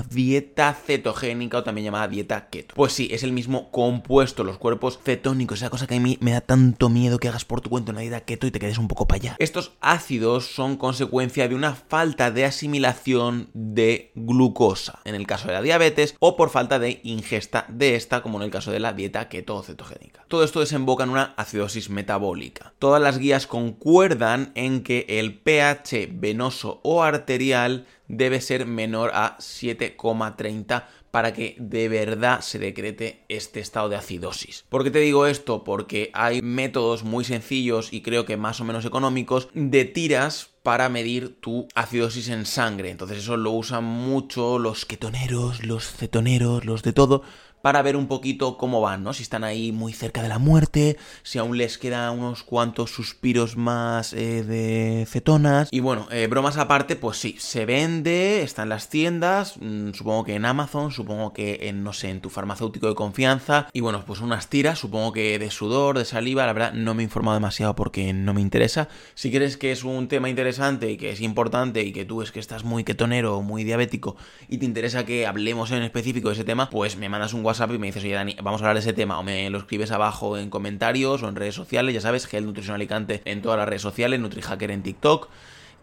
dieta 0.09 0.73
cetogénica 0.73 1.57
o 1.57 1.63
también 1.63 1.85
llamada 1.85 2.07
dieta 2.07 2.49
keto. 2.49 2.75
Pues 2.75 2.93
sí, 2.93 3.09
es 3.11 3.23
el 3.23 3.31
mismo 3.31 3.71
compuesto, 3.71 4.43
los 4.43 4.57
cuerpos 4.57 4.99
cetónicos, 5.03 5.59
esa 5.59 5.69
cosa 5.69 5.87
que 5.87 5.95
a 5.95 5.99
mí 5.99 6.17
me 6.21 6.31
da 6.31 6.41
tanto 6.41 6.89
miedo 6.89 7.19
que 7.19 7.27
hagas 7.27 7.45
por 7.45 7.61
tu 7.61 7.69
cuenta 7.69 7.91
una 7.91 8.01
dieta 8.01 8.21
keto 8.21 8.47
y 8.47 8.51
te 8.51 8.59
quedes 8.59 8.77
un 8.77 8.87
poco 8.87 9.07
para 9.07 9.17
allá. 9.17 9.35
Estos 9.39 9.73
ácidos 9.81 10.45
son 10.45 10.77
consecuencia 10.77 11.47
de 11.47 11.55
una 11.55 11.75
falta 11.75 12.31
de 12.31 12.45
asimilación 12.45 13.49
de 13.53 14.11
glucosa, 14.15 14.99
en 15.05 15.15
el 15.15 15.27
caso 15.27 15.47
de 15.47 15.53
la 15.53 15.61
diabetes, 15.61 16.15
o 16.19 16.35
por 16.35 16.49
falta 16.49 16.79
de 16.79 16.99
ingesta 17.03 17.65
de 17.69 17.95
esta, 17.95 18.21
como 18.21 18.37
en 18.37 18.43
el 18.43 18.51
caso 18.51 18.71
de 18.71 18.79
la 18.79 18.93
dieta 18.93 19.29
keto 19.29 19.55
o 19.55 19.63
cetogénica. 19.63 20.25
Todo 20.27 20.43
esto 20.43 20.59
desemboca 20.59 21.03
en 21.03 21.09
una 21.09 21.33
acidosis 21.37 21.89
metabólica. 21.89 22.73
Todas 22.79 23.01
las 23.01 23.17
guías 23.17 23.47
concuerdan 23.47 24.51
en 24.55 24.83
que 24.83 25.05
el 25.07 25.39
pH 25.39 26.09
venoso 26.11 26.79
o 26.83 27.03
arterial 27.03 27.85
debe 28.11 28.41
ser 28.41 28.65
menor 28.65 29.11
a 29.13 29.37
7,30 29.39 30.83
para 31.11 31.33
que 31.33 31.55
de 31.59 31.89
verdad 31.89 32.41
se 32.41 32.59
decrete 32.59 33.23
este 33.27 33.59
estado 33.59 33.89
de 33.89 33.97
acidosis. 33.97 34.63
¿Por 34.69 34.83
qué 34.83 34.91
te 34.91 34.99
digo 34.99 35.25
esto? 35.27 35.63
Porque 35.63 36.09
hay 36.13 36.41
métodos 36.41 37.03
muy 37.03 37.25
sencillos 37.25 37.91
y 37.91 38.01
creo 38.01 38.25
que 38.25 38.37
más 38.37 38.61
o 38.61 38.63
menos 38.63 38.85
económicos 38.85 39.49
de 39.53 39.85
tiras 39.85 40.49
para 40.63 40.89
medir 40.89 41.39
tu 41.41 41.67
acidosis 41.75 42.29
en 42.29 42.45
sangre. 42.45 42.91
Entonces 42.91 43.19
eso 43.19 43.35
lo 43.35 43.51
usan 43.51 43.83
mucho 43.83 44.59
los 44.59 44.85
ketoneros, 44.85 45.65
los 45.65 45.91
cetoneros, 45.91 46.65
los 46.65 46.83
de 46.83 46.93
todo 46.93 47.23
para 47.61 47.81
ver 47.81 47.95
un 47.95 48.07
poquito 48.07 48.57
cómo 48.57 48.81
van, 48.81 49.03
¿no? 49.03 49.13
Si 49.13 49.23
están 49.23 49.43
ahí 49.43 49.71
muy 49.71 49.93
cerca 49.93 50.21
de 50.21 50.29
la 50.29 50.39
muerte, 50.39 50.97
si 51.23 51.39
aún 51.39 51.57
les 51.57 51.77
quedan 51.77 52.17
unos 52.17 52.43
cuantos 52.43 52.91
suspiros 52.91 53.57
más 53.57 54.13
eh, 54.13 54.43
de 54.43 55.05
cetonas. 55.07 55.69
Y 55.71 55.79
bueno, 55.79 56.07
eh, 56.11 56.27
bromas 56.27 56.57
aparte, 56.57 56.95
pues 56.95 57.17
sí, 57.17 57.35
se 57.39 57.65
vende, 57.65 58.41
está 58.41 58.63
en 58.63 58.69
las 58.69 58.89
tiendas, 58.89 59.55
mm, 59.59 59.91
supongo 59.93 60.23
que 60.23 60.35
en 60.35 60.45
Amazon, 60.45 60.91
supongo 60.91 61.33
que 61.33 61.69
en, 61.69 61.83
no 61.83 61.93
sé, 61.93 62.09
en 62.09 62.21
tu 62.21 62.29
farmacéutico 62.29 62.87
de 62.87 62.95
confianza. 62.95 63.67
Y 63.73 63.81
bueno, 63.81 64.03
pues 64.05 64.21
unas 64.21 64.49
tiras, 64.49 64.79
supongo 64.79 65.13
que 65.13 65.37
de 65.39 65.51
sudor, 65.51 65.97
de 65.97 66.05
saliva, 66.05 66.45
la 66.45 66.53
verdad 66.53 66.73
no 66.73 66.93
me 66.93 67.03
he 67.03 67.05
informado 67.05 67.35
demasiado 67.35 67.75
porque 67.75 68.13
no 68.13 68.33
me 68.33 68.41
interesa. 68.41 68.89
Si 69.13 69.31
crees 69.31 69.57
que 69.57 69.71
es 69.71 69.83
un 69.83 70.07
tema 70.07 70.29
interesante 70.29 70.91
y 70.91 70.97
que 70.97 71.11
es 71.11 71.21
importante 71.21 71.83
y 71.83 71.91
que 71.91 72.05
tú 72.05 72.21
es 72.21 72.31
que 72.31 72.39
estás 72.39 72.63
muy 72.63 72.83
ketonero 72.83 73.37
o 73.37 73.41
muy 73.41 73.63
diabético 73.63 74.15
y 74.47 74.57
te 74.57 74.65
interesa 74.65 75.05
que 75.05 75.27
hablemos 75.27 75.71
en 75.71 75.83
específico 75.83 76.29
de 76.29 76.35
ese 76.35 76.43
tema, 76.43 76.69
pues 76.69 76.97
me 76.97 77.09
mandas 77.09 77.33
un 77.33 77.43
WhatsApp 77.43 77.50
y 77.59 77.77
me 77.77 77.87
dices, 77.87 78.03
oye 78.03 78.13
Dani, 78.13 78.35
vamos 78.41 78.61
a 78.61 78.65
hablar 78.65 78.75
de 78.75 78.81
ese 78.81 78.93
tema, 78.93 79.19
o 79.19 79.23
me 79.23 79.49
lo 79.49 79.57
escribes 79.57 79.91
abajo 79.91 80.37
en 80.37 80.49
comentarios 80.49 81.23
o 81.23 81.29
en 81.29 81.35
redes 81.35 81.55
sociales, 81.55 81.93
ya 81.93 82.01
sabes, 82.01 82.27
Gel 82.27 82.45
Nutrición 82.45 82.75
Alicante 82.75 83.21
en 83.25 83.41
todas 83.41 83.57
las 83.57 83.67
redes 83.67 83.81
sociales, 83.81 84.19
NutriHacker 84.19 84.71
en 84.71 84.83
TikTok 84.83 85.29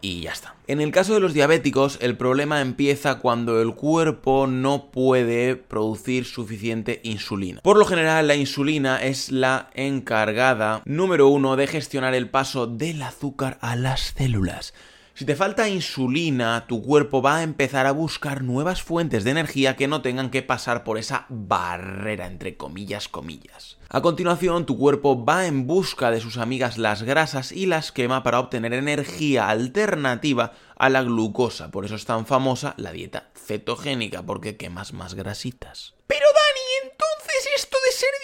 y 0.00 0.22
ya 0.22 0.32
está. 0.32 0.54
En 0.66 0.80
el 0.80 0.92
caso 0.92 1.14
de 1.14 1.20
los 1.20 1.34
diabéticos, 1.34 1.98
el 2.00 2.16
problema 2.16 2.60
empieza 2.60 3.16
cuando 3.16 3.60
el 3.60 3.74
cuerpo 3.74 4.46
no 4.46 4.90
puede 4.90 5.56
producir 5.56 6.24
suficiente 6.24 7.00
insulina. 7.02 7.60
Por 7.62 7.78
lo 7.78 7.84
general, 7.84 8.28
la 8.28 8.36
insulina 8.36 9.02
es 9.02 9.30
la 9.30 9.70
encargada, 9.74 10.82
número 10.84 11.28
uno, 11.28 11.56
de 11.56 11.66
gestionar 11.66 12.14
el 12.14 12.28
paso 12.28 12.66
del 12.66 13.02
azúcar 13.02 13.58
a 13.60 13.76
las 13.76 14.14
células. 14.16 14.74
Si 15.18 15.24
te 15.24 15.34
falta 15.34 15.68
insulina, 15.68 16.68
tu 16.68 16.80
cuerpo 16.80 17.20
va 17.20 17.38
a 17.38 17.42
empezar 17.42 17.86
a 17.86 17.90
buscar 17.90 18.44
nuevas 18.44 18.84
fuentes 18.84 19.24
de 19.24 19.32
energía 19.32 19.74
que 19.74 19.88
no 19.88 20.00
tengan 20.00 20.30
que 20.30 20.44
pasar 20.44 20.84
por 20.84 20.96
esa 20.96 21.26
barrera, 21.28 22.28
entre 22.28 22.56
comillas, 22.56 23.08
comillas. 23.08 23.78
A 23.88 24.00
continuación, 24.00 24.64
tu 24.64 24.78
cuerpo 24.78 25.24
va 25.24 25.46
en 25.46 25.66
busca 25.66 26.12
de 26.12 26.20
sus 26.20 26.36
amigas 26.36 26.78
las 26.78 27.02
grasas 27.02 27.50
y 27.50 27.66
las 27.66 27.90
quema 27.90 28.22
para 28.22 28.38
obtener 28.38 28.72
energía 28.72 29.48
alternativa 29.48 30.52
a 30.76 30.88
la 30.88 31.02
glucosa. 31.02 31.72
Por 31.72 31.84
eso 31.84 31.96
es 31.96 32.04
tan 32.04 32.24
famosa 32.24 32.74
la 32.76 32.92
dieta 32.92 33.30
cetogénica, 33.34 34.22
porque 34.22 34.56
quemas 34.56 34.92
más 34.92 35.14
grasitas. 35.14 35.94
Pero 36.06 36.26
Dani, 36.32 36.92
entonces 36.92 37.48
esto 37.56 37.76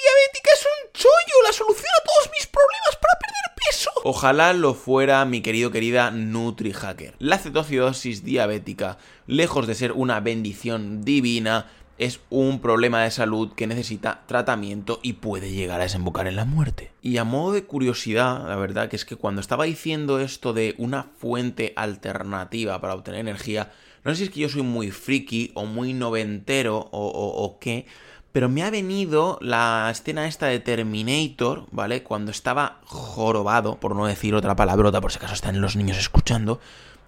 diabética 0.04 0.50
es 0.52 0.64
un 0.64 0.92
chollo, 0.92 1.36
la 1.46 1.52
solución 1.52 1.90
todos 2.04 2.30
mis 2.36 2.46
problemas 2.46 2.96
para 3.00 3.18
perder 3.18 3.46
peso. 3.66 3.93
Ojalá 4.06 4.52
lo 4.52 4.74
fuera 4.74 5.24
mi 5.24 5.40
querido 5.40 5.70
querida 5.70 6.10
NutriHacker. 6.10 7.14
La 7.18 7.38
cetoacidosis 7.38 8.22
diabética, 8.22 8.98
lejos 9.26 9.66
de 9.66 9.74
ser 9.74 9.92
una 9.92 10.20
bendición 10.20 11.06
divina, 11.06 11.68
es 11.96 12.20
un 12.28 12.60
problema 12.60 13.02
de 13.02 13.10
salud 13.10 13.54
que 13.54 13.66
necesita 13.66 14.20
tratamiento 14.26 15.00
y 15.02 15.14
puede 15.14 15.52
llegar 15.52 15.80
a 15.80 15.84
desembocar 15.84 16.26
en 16.26 16.36
la 16.36 16.44
muerte. 16.44 16.92
Y 17.00 17.16
a 17.16 17.24
modo 17.24 17.54
de 17.54 17.64
curiosidad, 17.64 18.46
la 18.46 18.56
verdad 18.56 18.90
que 18.90 18.96
es 18.96 19.06
que 19.06 19.16
cuando 19.16 19.40
estaba 19.40 19.64
diciendo 19.64 20.20
esto 20.20 20.52
de 20.52 20.74
una 20.76 21.04
fuente 21.16 21.72
alternativa 21.74 22.78
para 22.82 22.92
obtener 22.92 23.20
energía, 23.20 23.72
no 24.04 24.10
sé 24.10 24.18
si 24.18 24.24
es 24.24 24.30
que 24.30 24.40
yo 24.40 24.50
soy 24.50 24.64
muy 24.64 24.90
friki 24.90 25.52
o 25.54 25.64
muy 25.64 25.94
noventero 25.94 26.90
o 26.92 27.58
qué, 27.58 27.86
pero 28.34 28.48
me 28.48 28.64
ha 28.64 28.70
venido 28.70 29.38
la 29.40 29.88
escena 29.92 30.26
esta 30.26 30.46
de 30.46 30.58
Terminator, 30.58 31.66
¿vale? 31.70 32.02
Cuando 32.02 32.32
estaba 32.32 32.80
jorobado, 32.84 33.78
por 33.78 33.94
no 33.94 34.06
decir 34.06 34.34
otra 34.34 34.56
palabrota, 34.56 35.00
por 35.00 35.12
si 35.12 35.18
acaso 35.18 35.34
están 35.34 35.60
los 35.60 35.76
niños 35.76 35.98
escuchando, 35.98 36.58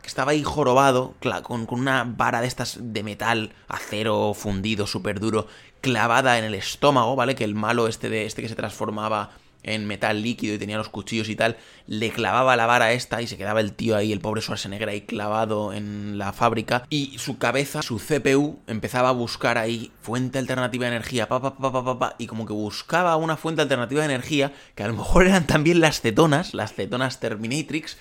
estaba 0.04 0.30
ahí 0.30 0.45
jorobado, 0.45 1.14
con, 1.42 1.66
con, 1.66 1.80
una 1.80 2.04
vara 2.04 2.40
de 2.40 2.47
estas 2.47 2.78
de 2.80 3.02
metal, 3.02 3.52
acero 3.66 4.35
fundido, 4.35 4.87
súper 4.87 5.18
duro, 5.18 5.49
clavada 5.80 6.38
en 6.38 6.45
el 6.45 6.54
estómago, 6.54 7.16
¿vale? 7.16 7.35
Que 7.35 7.42
el 7.42 7.56
malo 7.56 7.88
este, 7.88 8.09
de, 8.09 8.25
este 8.25 8.40
que 8.40 8.49
se 8.49 8.54
transformaba 8.54 9.30
en 9.66 9.87
metal 9.87 10.23
líquido 10.23 10.54
y 10.54 10.58
tenía 10.58 10.78
los 10.78 10.88
cuchillos 10.88 11.28
y 11.28 11.37
tal, 11.37 11.58
le 11.87 12.11
clavaba 12.11 12.56
la 12.56 12.66
vara 12.66 12.92
esta 12.92 13.20
y 13.20 13.26
se 13.26 13.37
quedaba 13.37 13.61
el 13.61 13.73
tío 13.73 13.96
ahí, 13.96 14.12
el 14.12 14.20
pobre 14.20 14.40
Schwarzenegger 14.40 14.88
ahí 14.88 15.02
clavado 15.02 15.73
en 15.73 16.16
la 16.16 16.32
fábrica 16.32 16.85
y 16.88 17.18
su 17.18 17.37
cabeza, 17.37 17.82
su 17.82 17.99
CPU, 17.99 18.61
empezaba 18.66 19.11
a 19.11 19.12
buscar 19.12 19.58
ahí 19.58 19.92
fuente 20.00 20.38
alternativa 20.38 20.87
de 20.87 20.92
energía, 20.92 21.28
pa, 21.28 22.14
y 22.18 22.26
como 22.26 22.46
que 22.46 22.52
buscaba 22.52 23.16
una 23.16 23.37
fuente 23.37 23.62
alternativa 23.62 24.00
de 24.00 24.14
energía, 24.14 24.52
que 24.75 24.85
a 24.85 24.88
lo 24.88 24.94
mejor 24.94 25.26
eran 25.26 25.46
también 25.46 25.80
las 25.80 26.00
cetonas, 26.00 26.54
las 26.54 26.73
cetonas 26.73 27.20
Terminatrix, 27.20 27.96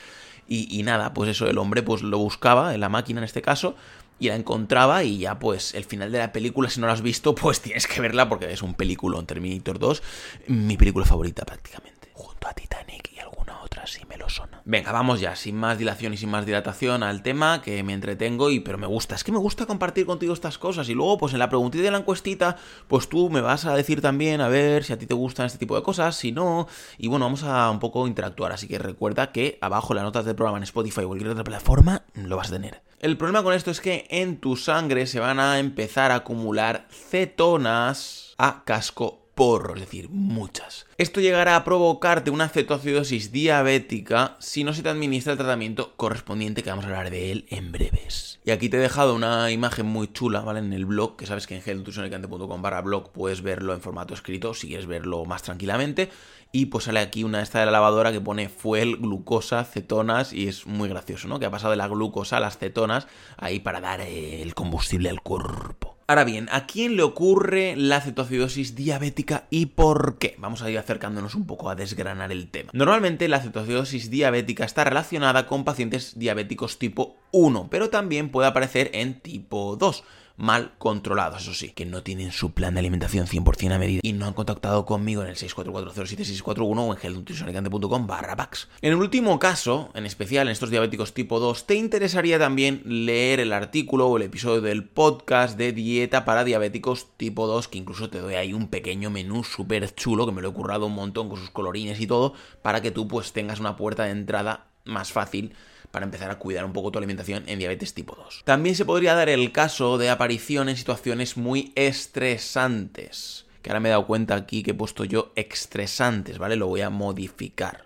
y, 0.48 0.84
nada, 0.84 1.12
pues 1.16 1.28
eso, 1.30 1.48
el 1.48 1.58
hombre 1.58 1.82
pues 1.82 2.04
lo 2.04 2.20
buscaba, 2.20 2.76
en 2.76 2.80
la 2.80 2.88
máquina 2.88 3.20
en 3.20 3.24
este 3.24 3.42
caso, 3.42 3.76
y 4.20 4.30
la 4.30 4.36
encontraba 4.36 5.04
y 5.04 5.20
ya 5.20 5.40
pues 5.40 5.74
el 5.74 5.84
final 5.84 6.12
de 6.12 6.20
la 6.20 6.32
película, 6.32 6.70
si 6.70 6.80
no 6.80 6.88
la 6.88 6.94
has 6.94 7.02
visto, 7.02 7.36
pues 7.36 7.62
tienes 7.62 7.88
que 7.88 8.02
verla 8.02 8.30
porque 8.30 8.52
es 8.52 8.62
un 8.62 8.74
película, 8.74 9.20
en 9.20 9.26
Terminator 9.26 9.80
2, 9.80 10.04
mi 10.48 10.78
película 10.78 11.06
favorita 11.06 11.46
prácticamente, 11.46 12.10
junto 12.14 12.48
a 12.48 12.54
Titanic 12.54 13.12
y 13.14 13.20
alguna 13.20 13.62
otra 13.62 13.86
si 13.88 14.06
me 14.06 14.18
lo 14.18 14.30
sona. 14.30 14.62
Venga, 14.66 14.92
vamos 14.92 15.20
ya, 15.20 15.36
sin 15.36 15.56
más 15.56 15.78
dilación 15.78 16.14
y 16.14 16.18
sin 16.18 16.30
más 16.30 16.46
dilatación 16.46 17.04
al 17.04 17.22
tema, 17.22 17.62
que 17.62 17.84
me 17.84 17.94
entretengo 17.94 18.50
y 18.50 18.60
pero 18.60 18.78
me 18.78 18.88
gusta, 18.88 19.16
es 19.16 19.24
que 19.24 19.32
me 19.32 19.38
gusta 19.38 19.66
compartir 19.66 20.06
contigo 20.06 20.34
estas 20.34 20.58
cosas 20.58 20.90
y 20.90 20.94
luego 20.94 21.18
pues 21.18 21.34
en 21.34 21.40
la 21.40 21.50
preguntita 21.50 21.84
de 21.84 21.92
la 21.92 21.98
encuestita, 22.00 22.58
pues 22.88 23.10
tú 23.10 23.30
me 23.30 23.42
vas 23.42 23.66
a 23.66 23.76
decir 23.76 24.02
también 24.02 24.42
a 24.42 24.48
ver 24.48 24.84
si 24.84 24.94
a 24.94 24.98
ti 24.98 25.06
te 25.06 25.14
gustan 25.14 25.46
este 25.46 25.60
tipo 25.60 25.76
de 25.76 25.84
cosas, 25.84 26.16
si 26.16 26.32
no, 26.32 26.68
y 26.98 27.08
bueno, 27.08 27.26
vamos 27.26 27.44
a 27.44 27.70
un 27.70 27.80
poco 27.80 28.08
interactuar, 28.08 28.52
así 28.52 28.68
que 28.68 28.80
recuerda 28.80 29.32
que 29.32 29.58
abajo 29.62 29.94
en 29.94 29.98
las 29.98 30.06
notas 30.06 30.26
del 30.26 30.36
programa 30.36 30.58
en 30.58 30.64
Spotify 30.64 31.02
o 31.02 31.08
cualquier 31.08 31.32
otra 31.32 31.44
plataforma 31.44 32.04
lo 32.16 32.38
vas 32.38 32.50
a 32.50 32.54
tener. 32.54 32.82
El 33.06 33.18
problema 33.18 33.44
con 33.44 33.54
esto 33.54 33.70
es 33.70 33.82
que 33.82 34.08
en 34.10 34.38
tu 34.38 34.56
sangre 34.56 35.06
se 35.06 35.20
van 35.20 35.40
a 35.40 35.60
empezar 35.60 36.10
a 36.10 36.16
acumular 36.16 36.88
cetonas 36.90 38.34
a 38.40 38.64
casco 38.66 39.25
porro, 39.36 39.76
es 39.76 39.82
decir, 39.82 40.10
muchas. 40.10 40.88
Esto 40.98 41.20
llegará 41.20 41.58
a 41.58 41.64
provocarte 41.66 42.32
una 42.32 42.50
cetoacidosis 42.50 43.32
diabética 43.32 44.38
si 44.40 44.64
no 44.64 44.74
se 44.74 44.82
te 44.82 44.90
administra 44.90 45.34
el 45.34 45.38
tratamiento 45.38 45.94
correspondiente, 45.98 46.64
que 46.64 46.70
vamos 46.70 46.86
a 46.86 46.88
hablar 46.88 47.12
de 47.12 47.32
él 47.32 47.46
en 47.50 47.72
breves. 47.72 48.40
Y 48.46 48.52
aquí 48.52 48.70
te 48.70 48.78
he 48.78 48.80
dejado 48.80 49.14
una 49.14 49.52
imagen 49.52 49.86
muy 49.86 50.12
chula, 50.12 50.42
¿vale? 50.42 50.60
En 50.60 50.72
el 50.72 50.86
blog, 50.86 51.18
que 51.18 51.26
sabes 51.26 51.48
que 51.48 51.56
en 51.56 51.62
gelnutricionalicante.com 51.62 52.62
barra 52.62 52.82
blog 52.82 53.12
puedes 53.12 53.42
verlo 53.42 53.74
en 53.74 53.82
formato 53.82 54.14
escrito 54.14 54.54
si 54.54 54.68
quieres 54.68 54.86
verlo 54.86 55.26
más 55.26 55.44
tranquilamente. 55.44 56.10
Y 56.52 56.68
pues 56.68 56.86
sale 56.86 57.00
aquí 57.02 57.26
una 57.26 57.42
esta 57.42 57.60
de 57.60 57.66
la 57.66 57.74
lavadora 57.74 58.14
que 58.14 58.22
pone 58.22 58.48
fuel, 58.48 58.96
glucosa, 58.96 59.66
cetonas 59.66 60.32
y 60.32 60.48
es 60.48 60.66
muy 60.66 60.88
gracioso, 60.88 61.28
¿no? 61.28 61.40
Que 61.40 61.48
ha 61.48 61.52
pasado 61.52 61.72
de 61.72 61.78
la 61.78 61.88
glucosa 61.90 62.38
a 62.38 62.40
las 62.40 62.58
cetonas 62.58 63.08
ahí 63.36 63.60
para 63.60 63.82
dar 63.82 64.00
el 64.00 64.56
combustible 64.56 65.10
al 65.10 65.22
cuerpo. 65.22 65.85
Ahora 66.08 66.24
bien, 66.24 66.48
¿a 66.52 66.68
quién 66.68 66.98
le 66.98 67.02
ocurre 67.02 67.76
la 67.76 68.00
cetoacidosis 68.00 68.76
diabética 68.76 69.48
y 69.50 69.66
por 69.66 70.20
qué? 70.20 70.36
Vamos 70.38 70.62
a 70.62 70.70
ir 70.70 70.78
acercándonos 70.78 71.34
un 71.34 71.48
poco 71.48 71.68
a 71.68 71.76
desgranar 71.76 72.32
el 72.32 72.48
tema. 72.48 72.70
Normalmente 72.74 73.28
la 73.28 73.40
cetoacidosis 73.40 74.12
diabética 74.12 74.66
está 74.66 74.84
relacionada 74.84 75.48
con 75.48 75.64
pacientes 75.64 76.20
diabéticos 76.20 76.78
tipo 76.78 77.18
1, 77.32 77.70
pero 77.72 77.90
también 77.90 78.30
puede 78.30 78.48
aparecer 78.48 78.92
en 78.94 79.20
tipo 79.20 79.78
2 79.78 80.04
mal 80.38 80.74
controlados, 80.78 81.44
eso 81.44 81.54
sí, 81.54 81.70
que 81.72 81.86
no 81.86 82.04
tienen 82.04 82.32
su 82.32 82.54
plan 82.54 82.74
de 82.74 82.82
alimentación 82.82 83.26
100% 83.26 83.74
a 83.74 83.80
medida 83.80 84.02
y 84.04 84.14
no 84.14 84.26
han 84.26 84.34
contactado 84.34 84.86
conmigo 84.86 85.24
en 85.24 85.30
el 85.30 85.36
644076641 85.36 86.78
o 86.78 86.94
en 86.94 86.98
gelnutricionalicante.com 86.98 88.08
barra. 88.08 88.36
En 88.82 88.92
el 88.92 88.98
último 88.98 89.40
caso, 89.40 89.92
en 89.94 90.06
especial 90.06 90.48
en 90.48 90.52
estos 90.52 90.70
diabéticos 90.70 91.14
tipo 91.14 91.40
2, 91.40 91.66
te 91.66 91.76
interesaría 91.76 92.38
también 92.38 92.82
leer 92.86 93.40
el 93.40 93.54
artículo 93.54 94.08
o 94.08 94.18
el 94.18 94.24
episodio 94.24 94.62
del 94.62 94.84
podcast 94.84 95.58
de 95.58 95.72
dieta 95.72 96.26
para 96.26 96.44
diabéticos 96.44 97.08
tipo 97.16 97.48
2, 97.48 97.70
que 97.70 97.78
incluso 97.78 98.10
te 98.10 98.20
doy 98.20 98.36
ahí 98.36 98.54
un 98.54 98.68
pequeño 98.68 99.10
menú 99.10 99.44
súper 99.44 99.94
chulo, 99.96 100.26
que 100.26 100.34
me 100.34 100.42
lo 100.42 100.50
he 100.50 100.54
currado 100.54 100.88
un 100.88 100.96
montón 100.96 101.30
con 101.30 101.40
sus 101.40 101.50
colorines 101.50 102.02
y 102.02 102.08
todo, 102.08 102.34
para 102.62 102.82
que 102.82 102.92
tú 102.92 103.08
pues 103.08 103.32
tengas 103.32 103.60
una 103.60 103.78
puerta 103.78 104.04
de 104.04 104.12
entrada 104.12 104.68
más 104.84 105.12
fácil 105.12 105.54
para 105.96 106.04
empezar 106.04 106.30
a 106.30 106.40
cuidar 106.40 106.66
un 106.66 106.74
poco 106.74 106.92
tu 106.92 106.98
alimentación 106.98 107.46
en 107.48 107.58
diabetes 107.58 107.94
tipo 107.94 108.18
2. 108.18 108.42
También 108.44 108.76
se 108.76 108.84
podría 108.84 109.16
dar 109.16 109.30
el 109.30 109.54
caso 109.54 109.98
de 109.98 110.10
aparición 110.10 110.68
en 110.68 110.76
situaciones 110.76 111.38
muy 111.38 111.72
estresantes. 111.76 113.46
Que 113.62 113.70
ahora 113.70 113.80
me 113.80 113.88
he 113.88 113.92
dado 113.92 114.06
cuenta 114.06 114.36
aquí 114.36 114.62
que 114.62 114.72
he 114.72 114.74
puesto 114.74 115.06
yo 115.06 115.32
estresantes, 115.38 116.38
¿vale? 116.38 116.58
Lo 116.58 116.68
voy 116.68 116.82
a 116.82 116.90
modificar 116.90 117.86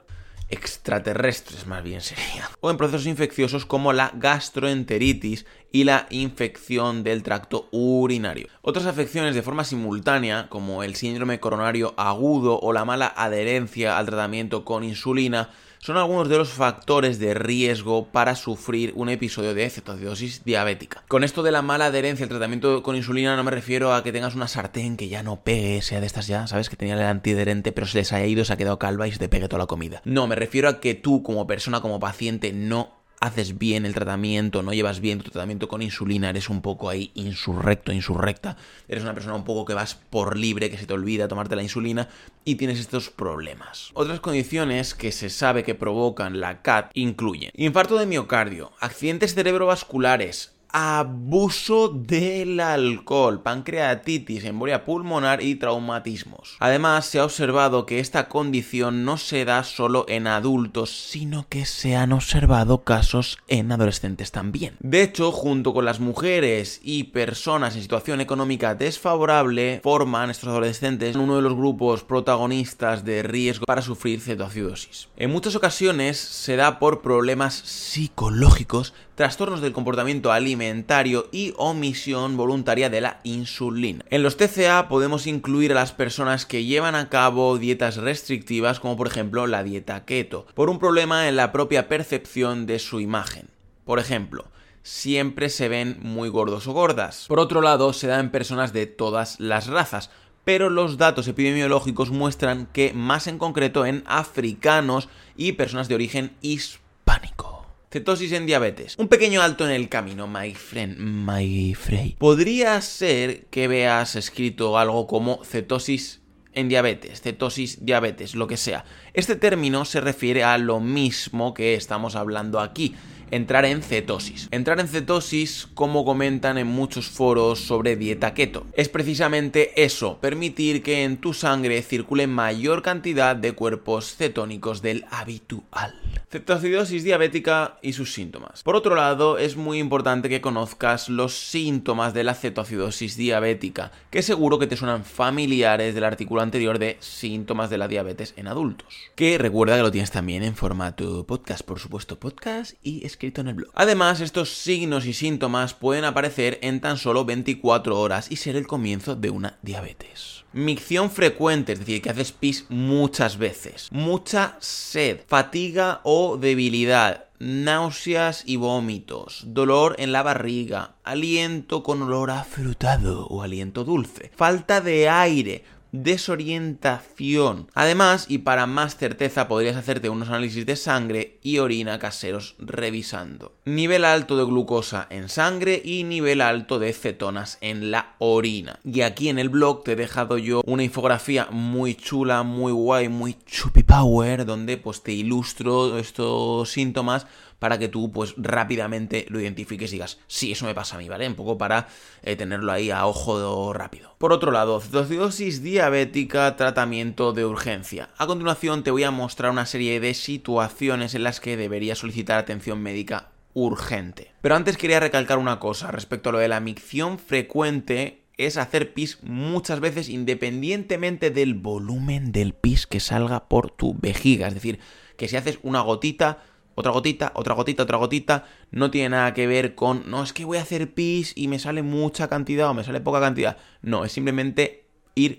extraterrestres 0.50 1.68
más 1.68 1.84
bien 1.84 2.02
sería. 2.02 2.50
O 2.62 2.72
en 2.72 2.78
procesos 2.78 3.06
infecciosos 3.06 3.68
como 3.68 3.94
la 3.94 4.12
gastroenteritis 4.16 5.46
y 5.72 5.84
la 5.84 6.08
infección 6.10 7.04
del 7.04 7.22
tracto 7.22 7.70
urinario. 7.70 8.48
Otras 8.64 8.88
afecciones 8.88 9.36
de 9.36 9.44
forma 9.44 9.64
simultánea, 9.64 10.48
como 10.50 10.82
el 10.82 10.96
síndrome 10.96 11.40
coronario 11.40 11.94
agudo 11.96 12.60
o 12.60 12.74
la 12.74 12.86
mala 12.86 13.14
adherencia 13.16 14.00
al 14.00 14.08
tratamiento 14.08 14.66
con 14.66 14.84
insulina, 14.84 15.52
son 15.80 15.98
algunos 15.98 16.30
de 16.30 16.38
los 16.38 16.50
factores 16.50 17.20
de 17.20 17.34
riesgo 17.34 18.06
para 18.06 18.36
sufrir 18.36 18.92
un 18.96 19.10
episodio 19.10 19.54
de 19.54 19.70
cetoacidosis 19.70 20.44
diabética. 20.44 21.04
Con 21.08 21.24
esto 21.24 21.42
de 21.42 21.52
la 21.52 21.62
mala 21.62 21.86
adherencia 21.86 22.26
al 22.26 22.30
tratamiento 22.30 22.84
con 22.84 22.96
insulina 22.96 23.36
no 23.36 23.44
me 23.44 23.52
refiero 23.52 23.94
a 23.94 24.04
que 24.04 24.12
tengas 24.12 24.36
una 24.36 24.48
sartén 24.48 24.98
que 24.98 25.10
ya 25.10 25.24
no 25.24 25.42
pegue, 25.42 25.82
sea 25.82 26.02
de 26.02 26.08
estas 26.08 26.28
ya, 26.28 26.48
¿sabes? 26.48 26.70
Que 26.70 26.76
tenía 26.76 26.96
el 26.96 27.02
antiadherente 27.02 27.72
pero 27.72 27.88
se 27.88 27.98
les 27.98 28.14
haya 28.14 28.26
ido, 28.26 28.46
se 28.46 28.54
ha 28.54 28.58
quedado 28.58 28.80
calva 28.80 29.08
y 29.08 29.12
se 29.12 29.20
te 29.20 29.30
pegue 29.30 29.48
toda 29.48 29.60
la 29.60 29.68
comida. 29.68 30.02
No, 30.06 30.28
me 30.28 30.36
refiero 30.36 30.70
a 30.70 30.80
que 30.80 30.96
tú 30.96 31.24
como 31.24 31.48
persona, 31.48 31.82
como 31.82 32.00
paciente, 32.00 32.52
no 32.54 32.99
haces 33.20 33.58
bien 33.58 33.86
el 33.86 33.94
tratamiento, 33.94 34.64
no 34.64 34.74
llevas 34.74 35.00
bien 35.00 35.20
tu 35.20 35.32
tratamiento 35.32 35.68
con 35.68 35.82
insulina, 35.82 36.30
eres 36.30 36.50
un 36.50 36.62
poco 36.62 36.90
ahí 36.90 37.12
insurrecto, 37.16 37.92
insurrecta, 37.92 38.58
eres 38.88 39.04
una 39.04 39.14
persona 39.14 39.36
un 39.36 39.44
poco 39.44 39.66
que 39.66 39.74
vas 39.74 39.96
por 39.96 40.38
libre, 40.38 40.70
que 40.70 40.78
se 40.78 40.86
te 40.86 40.94
olvida 40.94 41.28
tomarte 41.28 41.56
la 41.56 41.64
insulina 41.64 42.08
y 42.46 42.56
tienes 42.56 42.80
estos 42.80 43.10
problemas. 43.10 43.92
Otras 43.94 44.20
condiciones 44.20 44.96
que 44.96 45.12
se 45.12 45.30
sabe 45.30 45.64
que 45.64 45.76
provocan 45.76 46.40
la 46.40 46.62
CAT 46.62 46.92
incluyen 46.94 47.52
infarto 47.56 47.98
de 47.98 48.06
miocardio, 48.06 48.72
accidentes 48.80 49.36
cerebrovasculares, 49.36 50.59
abuso 50.72 51.90
del 51.90 52.60
alcohol, 52.60 53.42
pancreatitis, 53.42 54.44
embolia 54.46 54.86
pulmonar 54.86 55.42
y 55.42 55.56
traumatismos. 55.56 56.56
Además, 56.60 57.06
se 57.06 57.20
ha 57.20 57.26
observado 57.26 57.86
que 57.86 58.00
esta 58.00 58.28
condición 58.28 59.06
no 59.06 59.18
se 59.18 59.46
da 59.46 59.64
solo 59.64 60.06
en 60.08 60.28
adultos, 60.28 60.90
sino 60.90 61.48
que 61.50 61.66
se 61.66 61.96
han 61.96 62.14
observado 62.14 62.84
casos 62.84 63.40
en 63.48 63.72
adolescentes 63.72 64.32
también. 64.32 64.76
De 64.80 65.02
hecho, 65.02 65.32
junto 65.32 65.74
con 65.74 65.86
las 65.86 66.00
mujeres 66.00 66.80
y 66.84 67.06
personas 67.06 67.76
en 67.76 67.82
situación 67.82 68.22
económica 68.22 68.76
desfavorable, 68.76 69.80
forman 69.84 70.30
estos 70.30 70.50
adolescentes 70.50 71.16
uno 71.16 71.36
de 71.36 71.42
los 71.42 71.56
grupos 71.56 72.04
protagonistas 72.04 73.04
de 73.04 73.24
riesgo 73.24 73.66
para 73.66 73.82
sufrir 73.82 74.22
cetoacidosis. 74.22 75.10
En 75.18 75.32
muchas 75.32 75.56
ocasiones 75.56 76.18
se 76.18 76.56
da 76.56 76.80
por 76.80 77.02
problemas 77.02 77.56
psicológicos 77.56 78.94
trastornos 79.20 79.60
del 79.60 79.74
comportamiento 79.74 80.32
alimentario 80.32 81.28
y 81.34 81.54
omisión 81.58 82.38
voluntaria 82.38 82.90
de 82.90 83.02
la 83.02 83.20
insulina. 83.26 84.06
En 84.10 84.24
los 84.24 84.38
TCA 84.38 84.88
podemos 84.88 85.28
incluir 85.28 85.74
a 85.74 85.76
las 85.76 85.92
personas 85.92 86.46
que 86.46 86.64
llevan 86.64 86.96
a 86.96 87.10
cabo 87.10 87.58
dietas 87.58 87.98
restrictivas 87.98 88.80
como 88.80 88.96
por 88.96 89.08
ejemplo 89.08 89.46
la 89.46 89.62
dieta 89.62 90.06
keto, 90.06 90.48
por 90.54 90.70
un 90.70 90.80
problema 90.80 91.28
en 91.28 91.36
la 91.36 91.52
propia 91.52 91.90
percepción 91.90 92.66
de 92.66 92.80
su 92.80 93.02
imagen. 93.02 93.50
Por 93.84 94.00
ejemplo, 94.00 94.46
siempre 94.84 95.50
se 95.50 95.68
ven 95.68 95.98
muy 96.02 96.30
gordos 96.30 96.66
o 96.68 96.72
gordas. 96.72 97.26
Por 97.28 97.42
otro 97.42 97.62
lado, 97.62 97.92
se 97.92 98.08
da 98.08 98.22
en 98.22 98.32
personas 98.32 98.72
de 98.72 98.86
todas 98.86 99.38
las 99.38 99.68
razas, 99.68 100.12
pero 100.46 100.70
los 100.70 100.98
datos 100.98 101.28
epidemiológicos 101.28 102.10
muestran 102.10 102.70
que 102.72 102.94
más 102.94 103.28
en 103.28 103.38
concreto 103.38 103.86
en 103.86 104.02
africanos 104.08 105.10
y 105.36 105.52
personas 105.52 105.90
de 105.90 105.96
origen 105.96 106.38
hispánico. 106.40 107.59
Cetosis 107.92 108.32
en 108.34 108.46
diabetes. 108.46 108.96
Un 109.00 109.08
pequeño 109.08 109.42
alto 109.42 109.66
en 109.66 109.72
el 109.72 109.90
camino, 109.90 110.28
my 110.28 110.54
friend, 110.54 111.00
my 111.00 111.74
frey. 111.74 112.16
Podría 112.20 112.80
ser 112.82 113.48
que 113.48 113.68
veas 113.68 114.16
escrito 114.16 114.78
algo 114.78 115.08
como 115.08 115.44
cetosis 115.44 116.22
en 116.54 116.70
diabetes, 116.70 117.22
cetosis, 117.22 117.84
diabetes, 117.84 118.36
lo 118.36 118.46
que 118.46 118.58
sea. 118.58 118.86
Este 119.16 119.36
término 119.36 119.86
se 119.86 120.02
refiere 120.02 120.44
a 120.44 120.60
lo 120.60 120.80
mismo 120.80 121.56
que 121.56 121.74
estamos 121.74 122.16
hablando 122.16 122.60
aquí 122.60 122.94
entrar 123.32 123.66
en 123.66 123.82
cetosis. 123.82 124.48
Entrar 124.52 124.80
en 124.80 124.88
cetosis, 124.88 125.68
como 125.74 126.06
comentan 126.06 126.58
en 126.58 126.68
muchos 126.68 127.08
foros 127.10 127.60
sobre 127.60 127.96
dieta 127.96 128.34
keto, 128.34 128.66
es 128.74 128.90
precisamente 128.90 129.84
eso, 129.84 130.18
permitir 130.20 130.84
que 130.84 131.04
en 131.04 131.18
tu 131.18 131.34
sangre 131.34 131.82
circule 131.82 132.28
mayor 132.28 132.82
cantidad 132.82 133.36
de 133.36 133.54
cuerpos 133.54 134.16
cetónicos 134.16 134.82
del 134.82 135.06
habitual. 135.10 135.96
Cetoacidosis 136.32 137.04
diabética 137.04 137.80
y 137.82 137.94
sus 137.94 138.14
síntomas. 138.14 138.62
Por 138.62 138.76
otro 138.76 138.96
lado, 138.96 139.40
es 139.40 139.58
muy 139.58 139.80
importante 139.80 140.30
que 140.30 140.42
conozcas 140.42 141.10
los 141.10 141.34
síntomas 141.34 142.14
de 142.14 142.24
la 142.24 142.36
cetoacidosis 142.36 143.18
diabética, 143.18 143.92
que 144.12 144.22
seguro 144.22 144.60
que 144.60 144.68
te 144.68 144.78
suenan 144.78 145.06
familiares 145.06 145.96
del 145.96 146.04
artículo 146.04 146.42
anterior 146.42 146.78
de 146.78 146.98
síntomas 147.00 147.72
de 147.72 147.80
la 147.80 147.88
diabetes 147.88 148.34
en 148.38 148.48
adultos. 148.48 148.96
Que 149.16 149.40
recuerda 149.40 149.76
que 149.76 149.82
lo 149.82 149.92
tienes 149.92 150.12
también 150.12 150.44
en 150.44 150.56
formato 150.56 151.26
podcast, 151.26 151.64
por 151.64 151.80
supuesto, 151.80 152.20
podcast 152.20 152.76
y 152.84 153.06
en 153.28 153.48
el 153.48 153.54
blog. 153.56 153.72
Además, 153.74 154.22
estos 154.22 154.50
signos 154.50 155.06
y 155.06 155.14
síntomas 155.14 155.74
pueden 155.74 156.06
aparecer 156.06 156.58
en 156.62 156.80
tan 156.80 156.98
solo 156.98 157.26
24 157.26 158.00
horas 158.00 158.32
y 158.32 158.38
ser 158.38 158.56
el 158.56 158.68
comienzo 158.68 159.16
de 159.16 159.30
una 159.30 159.58
diabetes. 159.62 160.46
Micción 160.54 161.12
frecuente, 161.12 161.74
es 161.74 161.80
decir, 161.80 162.02
que 162.02 162.10
haces 162.10 162.32
pis 162.32 162.66
muchas 162.70 163.38
veces. 163.38 163.90
Mucha 163.92 164.58
sed, 164.60 165.20
fatiga 165.28 166.02
o 166.04 166.38
debilidad, 166.38 167.26
náuseas 167.40 168.44
y 168.46 168.56
vómitos, 168.56 169.44
dolor 169.48 169.96
en 170.00 170.12
la 170.12 170.24
barriga, 170.24 170.96
aliento 171.04 171.84
con 171.84 172.02
olor 172.02 172.32
afrutado 172.32 173.28
o 173.28 173.44
aliento 173.44 173.84
dulce, 173.84 174.32
falta 174.36 174.82
de 174.82 175.08
aire, 175.08 175.64
desorientación. 175.92 177.68
Además, 177.74 178.26
y 178.28 178.40
para 178.40 178.66
más 178.66 178.98
certeza, 178.98 179.48
podrías 179.48 179.76
hacerte 179.76 180.10
unos 180.10 180.30
análisis 180.30 180.66
de 180.66 180.76
sangre 180.76 181.40
y 181.42 181.60
orina 181.60 182.00
caseros 182.00 182.56
revisando. 182.60 183.54
Nivel 183.66 184.06
alto 184.06 184.38
de 184.38 184.46
glucosa 184.46 185.08
en 185.10 185.30
sangre 185.30 185.82
y 185.84 186.04
nivel 186.04 186.42
alto 186.42 186.80
de 186.80 186.94
cetonas 186.94 187.58
en 187.62 187.92
la 187.92 188.16
orina. 188.20 188.80
Y 188.84 189.02
aquí 189.02 189.30
en 189.30 189.40
el 189.40 189.50
blog 189.50 189.84
te 189.84 189.94
he 189.94 189.96
dejado 189.96 190.38
yo 190.38 190.62
una 190.66 190.84
infografía 190.84 191.48
muy 191.52 191.96
chula, 191.96 192.44
muy 192.44 192.72
guay, 192.72 193.10
muy 193.10 193.38
chupi 193.46 193.84
power, 193.84 194.46
donde 194.46 194.78
pues 194.78 195.04
te 195.04 195.12
ilustro 195.12 195.98
estos 195.98 196.70
síntomas 196.70 197.28
para 197.60 197.78
que 197.78 197.90
tú 197.90 198.12
pues 198.12 198.34
rápidamente 198.38 199.26
lo 199.30 199.40
identifiques 199.40 199.92
y 199.92 199.96
digas, 199.96 200.20
sí, 200.28 200.52
eso 200.52 200.66
me 200.66 200.74
pasa 200.74 200.96
a 200.96 201.00
mí, 201.00 201.08
¿vale? 201.08 201.28
Un 201.28 201.36
poco 201.36 201.58
para 201.58 201.88
eh, 202.24 202.36
tenerlo 202.36 202.72
ahí 202.72 202.90
a 202.90 203.06
ojo 203.06 203.74
rápido. 203.74 204.16
Por 204.18 204.34
otro 204.34 204.52
lado, 204.52 204.80
cetoacidosis 204.80 205.62
diabética, 205.62 206.56
tratamiento 206.56 207.34
de 207.34 207.46
urgencia. 207.46 208.10
A 208.18 208.26
continuación 208.26 208.84
te 208.84 208.92
voy 208.92 209.04
a 209.04 209.12
mostrar 209.12 209.52
una 209.52 209.66
serie 209.66 210.00
de 210.00 210.14
situaciones 210.14 211.14
en 211.14 211.24
las 211.24 211.40
que 211.40 211.58
deberías 211.58 212.00
solicitar 212.00 212.40
atención 212.40 212.82
médica 212.82 213.30
urgente. 213.54 214.32
Pero 214.42 214.56
antes 214.56 214.78
quería 214.78 215.00
recalcar 215.00 215.38
una 215.38 215.60
cosa 215.60 215.92
respecto 215.92 216.30
a 216.30 216.32
lo 216.34 216.40
de 216.40 216.48
la 216.48 216.60
micción 216.60 217.20
frecuente 217.20 218.24
es 218.38 218.56
hacer 218.56 218.94
pis 218.94 219.18
muchas 219.22 219.82
veces 219.82 220.08
independientemente 220.08 221.30
del 221.30 221.56
volumen 221.56 222.32
del 222.32 222.54
pis 222.54 222.88
que 222.88 223.02
salga 223.02 223.50
por 223.50 223.70
tu 223.70 223.96
vejiga. 224.00 224.48
Es 224.48 224.54
decir, 224.54 224.80
que 225.18 225.28
si 225.28 225.36
haces 225.36 225.60
una 225.62 225.82
gotita, 225.82 226.42
otra 226.80 226.94
gotita, 226.94 227.34
otra 227.36 227.56
gotita, 227.56 227.84
otra 227.84 227.98
gotita, 227.98 228.46
no 228.72 228.90
tiene 228.90 229.10
nada 229.10 229.34
que 229.34 229.48
ver 229.48 229.76
con, 229.76 230.10
no, 230.10 230.24
es 230.24 230.32
que 230.32 230.46
voy 230.46 230.60
a 230.60 230.62
hacer 230.62 230.94
pis 230.94 231.34
y 231.36 231.50
me 231.50 231.60
sale 231.60 231.84
mucha 231.84 232.30
cantidad 232.30 232.70
o 232.70 232.74
me 232.74 232.86
sale 232.86 233.02
poca 233.02 233.20
cantidad. 233.20 233.58
No, 233.82 234.06
es 234.06 234.14
simplemente 234.14 234.89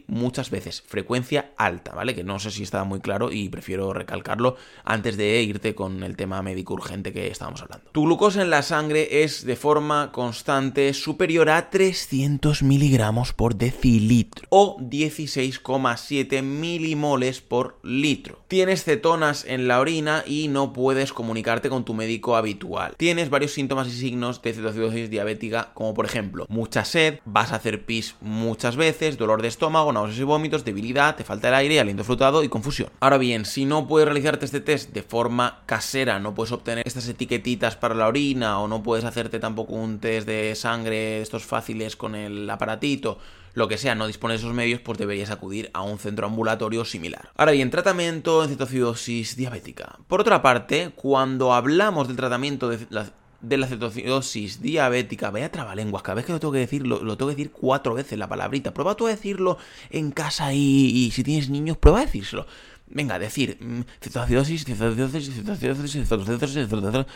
muchas 0.06 0.50
veces, 0.50 0.82
frecuencia 0.86 1.52
alta, 1.56 1.92
¿vale? 1.92 2.14
Que 2.14 2.24
no 2.24 2.38
sé 2.38 2.50
si 2.50 2.62
estaba 2.62 2.84
muy 2.84 3.00
claro 3.00 3.32
y 3.32 3.48
prefiero 3.48 3.92
recalcarlo 3.92 4.56
antes 4.84 5.16
de 5.16 5.42
irte 5.42 5.74
con 5.74 6.02
el 6.02 6.16
tema 6.16 6.42
médico 6.42 6.74
urgente 6.74 7.12
que 7.12 7.28
estábamos 7.28 7.62
hablando. 7.62 7.90
Tu 7.92 8.04
glucosa 8.04 8.42
en 8.42 8.50
la 8.50 8.62
sangre 8.62 9.22
es 9.22 9.44
de 9.44 9.56
forma 9.56 10.12
constante 10.12 10.92
superior 10.94 11.50
a 11.50 11.70
300 11.70 12.62
miligramos 12.62 13.32
por 13.32 13.56
decilitro 13.56 14.46
o 14.50 14.78
16,7 14.78 16.42
milimoles 16.42 17.40
por 17.40 17.78
litro. 17.82 18.40
Tienes 18.48 18.84
cetonas 18.84 19.44
en 19.44 19.68
la 19.68 19.80
orina 19.80 20.24
y 20.26 20.48
no 20.48 20.72
puedes 20.72 21.12
comunicarte 21.12 21.68
con 21.68 21.84
tu 21.84 21.94
médico 21.94 22.36
habitual. 22.36 22.94
Tienes 22.96 23.30
varios 23.30 23.52
síntomas 23.52 23.88
y 23.88 23.92
signos 23.92 24.42
de 24.42 24.52
cetoacidosis 24.52 25.10
diabética, 25.10 25.70
como 25.74 25.94
por 25.94 26.04
ejemplo 26.04 26.46
mucha 26.48 26.84
sed, 26.84 27.20
vas 27.24 27.52
a 27.52 27.56
hacer 27.56 27.84
pis 27.84 28.16
muchas 28.20 28.76
veces, 28.76 29.16
dolor 29.16 29.42
de 29.42 29.48
estómago, 29.48 29.69
estómago, 29.70 29.92
náuseas 29.92 30.18
y 30.18 30.24
vómitos, 30.24 30.64
debilidad, 30.64 31.14
te 31.14 31.22
falta 31.22 31.46
el 31.46 31.54
aire, 31.54 31.78
aliento 31.78 32.02
flotado 32.02 32.42
y 32.42 32.48
confusión. 32.48 32.90
Ahora 32.98 33.18
bien, 33.18 33.44
si 33.44 33.66
no 33.66 33.86
puedes 33.86 34.04
realizarte 34.04 34.44
este 34.44 34.60
test 34.60 34.90
de 34.90 35.04
forma 35.04 35.62
casera, 35.64 36.18
no 36.18 36.34
puedes 36.34 36.50
obtener 36.50 36.82
estas 36.88 37.06
etiquetitas 37.06 37.76
para 37.76 37.94
la 37.94 38.08
orina 38.08 38.58
o 38.58 38.66
no 38.66 38.82
puedes 38.82 39.04
hacerte 39.04 39.38
tampoco 39.38 39.74
un 39.74 40.00
test 40.00 40.26
de 40.26 40.56
sangre, 40.56 41.20
estos 41.22 41.44
fáciles 41.44 41.94
con 41.94 42.16
el 42.16 42.50
aparatito, 42.50 43.18
lo 43.54 43.68
que 43.68 43.78
sea, 43.78 43.94
no 43.94 44.08
dispones 44.08 44.40
de 44.40 44.46
esos 44.46 44.56
medios, 44.56 44.80
pues 44.80 44.98
deberías 44.98 45.30
acudir 45.30 45.70
a 45.72 45.82
un 45.82 46.00
centro 46.00 46.26
ambulatorio 46.26 46.84
similar. 46.84 47.30
Ahora 47.36 47.52
bien, 47.52 47.70
tratamiento 47.70 48.42
en 48.42 48.50
cetoacidosis 48.50 49.36
diabética. 49.36 50.00
Por 50.08 50.20
otra 50.20 50.42
parte, 50.42 50.90
cuando 50.96 51.54
hablamos 51.54 52.08
del 52.08 52.16
tratamiento 52.16 52.68
de 52.68 52.88
la 52.90 53.06
de 53.42 53.56
la 53.56 53.66
cetosis 53.66 54.60
diabética, 54.60 55.30
vaya 55.30 55.50
trabalenguas, 55.50 56.02
cada 56.02 56.16
vez 56.16 56.26
que 56.26 56.32
lo 56.32 56.40
tengo 56.40 56.52
que 56.52 56.58
decir, 56.58 56.86
lo, 56.86 56.98
tengo 57.16 57.30
que 57.30 57.36
decir 57.36 57.50
cuatro 57.50 57.94
veces 57.94 58.18
la 58.18 58.28
palabrita. 58.28 58.74
Prueba 58.74 58.96
tú 58.96 59.06
a 59.06 59.10
decirlo 59.10 59.58
en 59.90 60.10
casa 60.10 60.52
y, 60.52 60.58
y 60.58 61.10
si 61.10 61.22
tienes 61.22 61.48
niños, 61.48 61.76
prueba 61.76 62.00
a 62.00 62.04
decírselo. 62.06 62.46
Venga, 62.86 63.18
decir 63.18 63.58
cetoacidosis, 64.00 64.64
cetoacidosis, 64.64 65.34
cetoacidosis, 65.34 66.08
cetoacidosis, 66.08 66.68
cetoacidosis, 66.68 67.06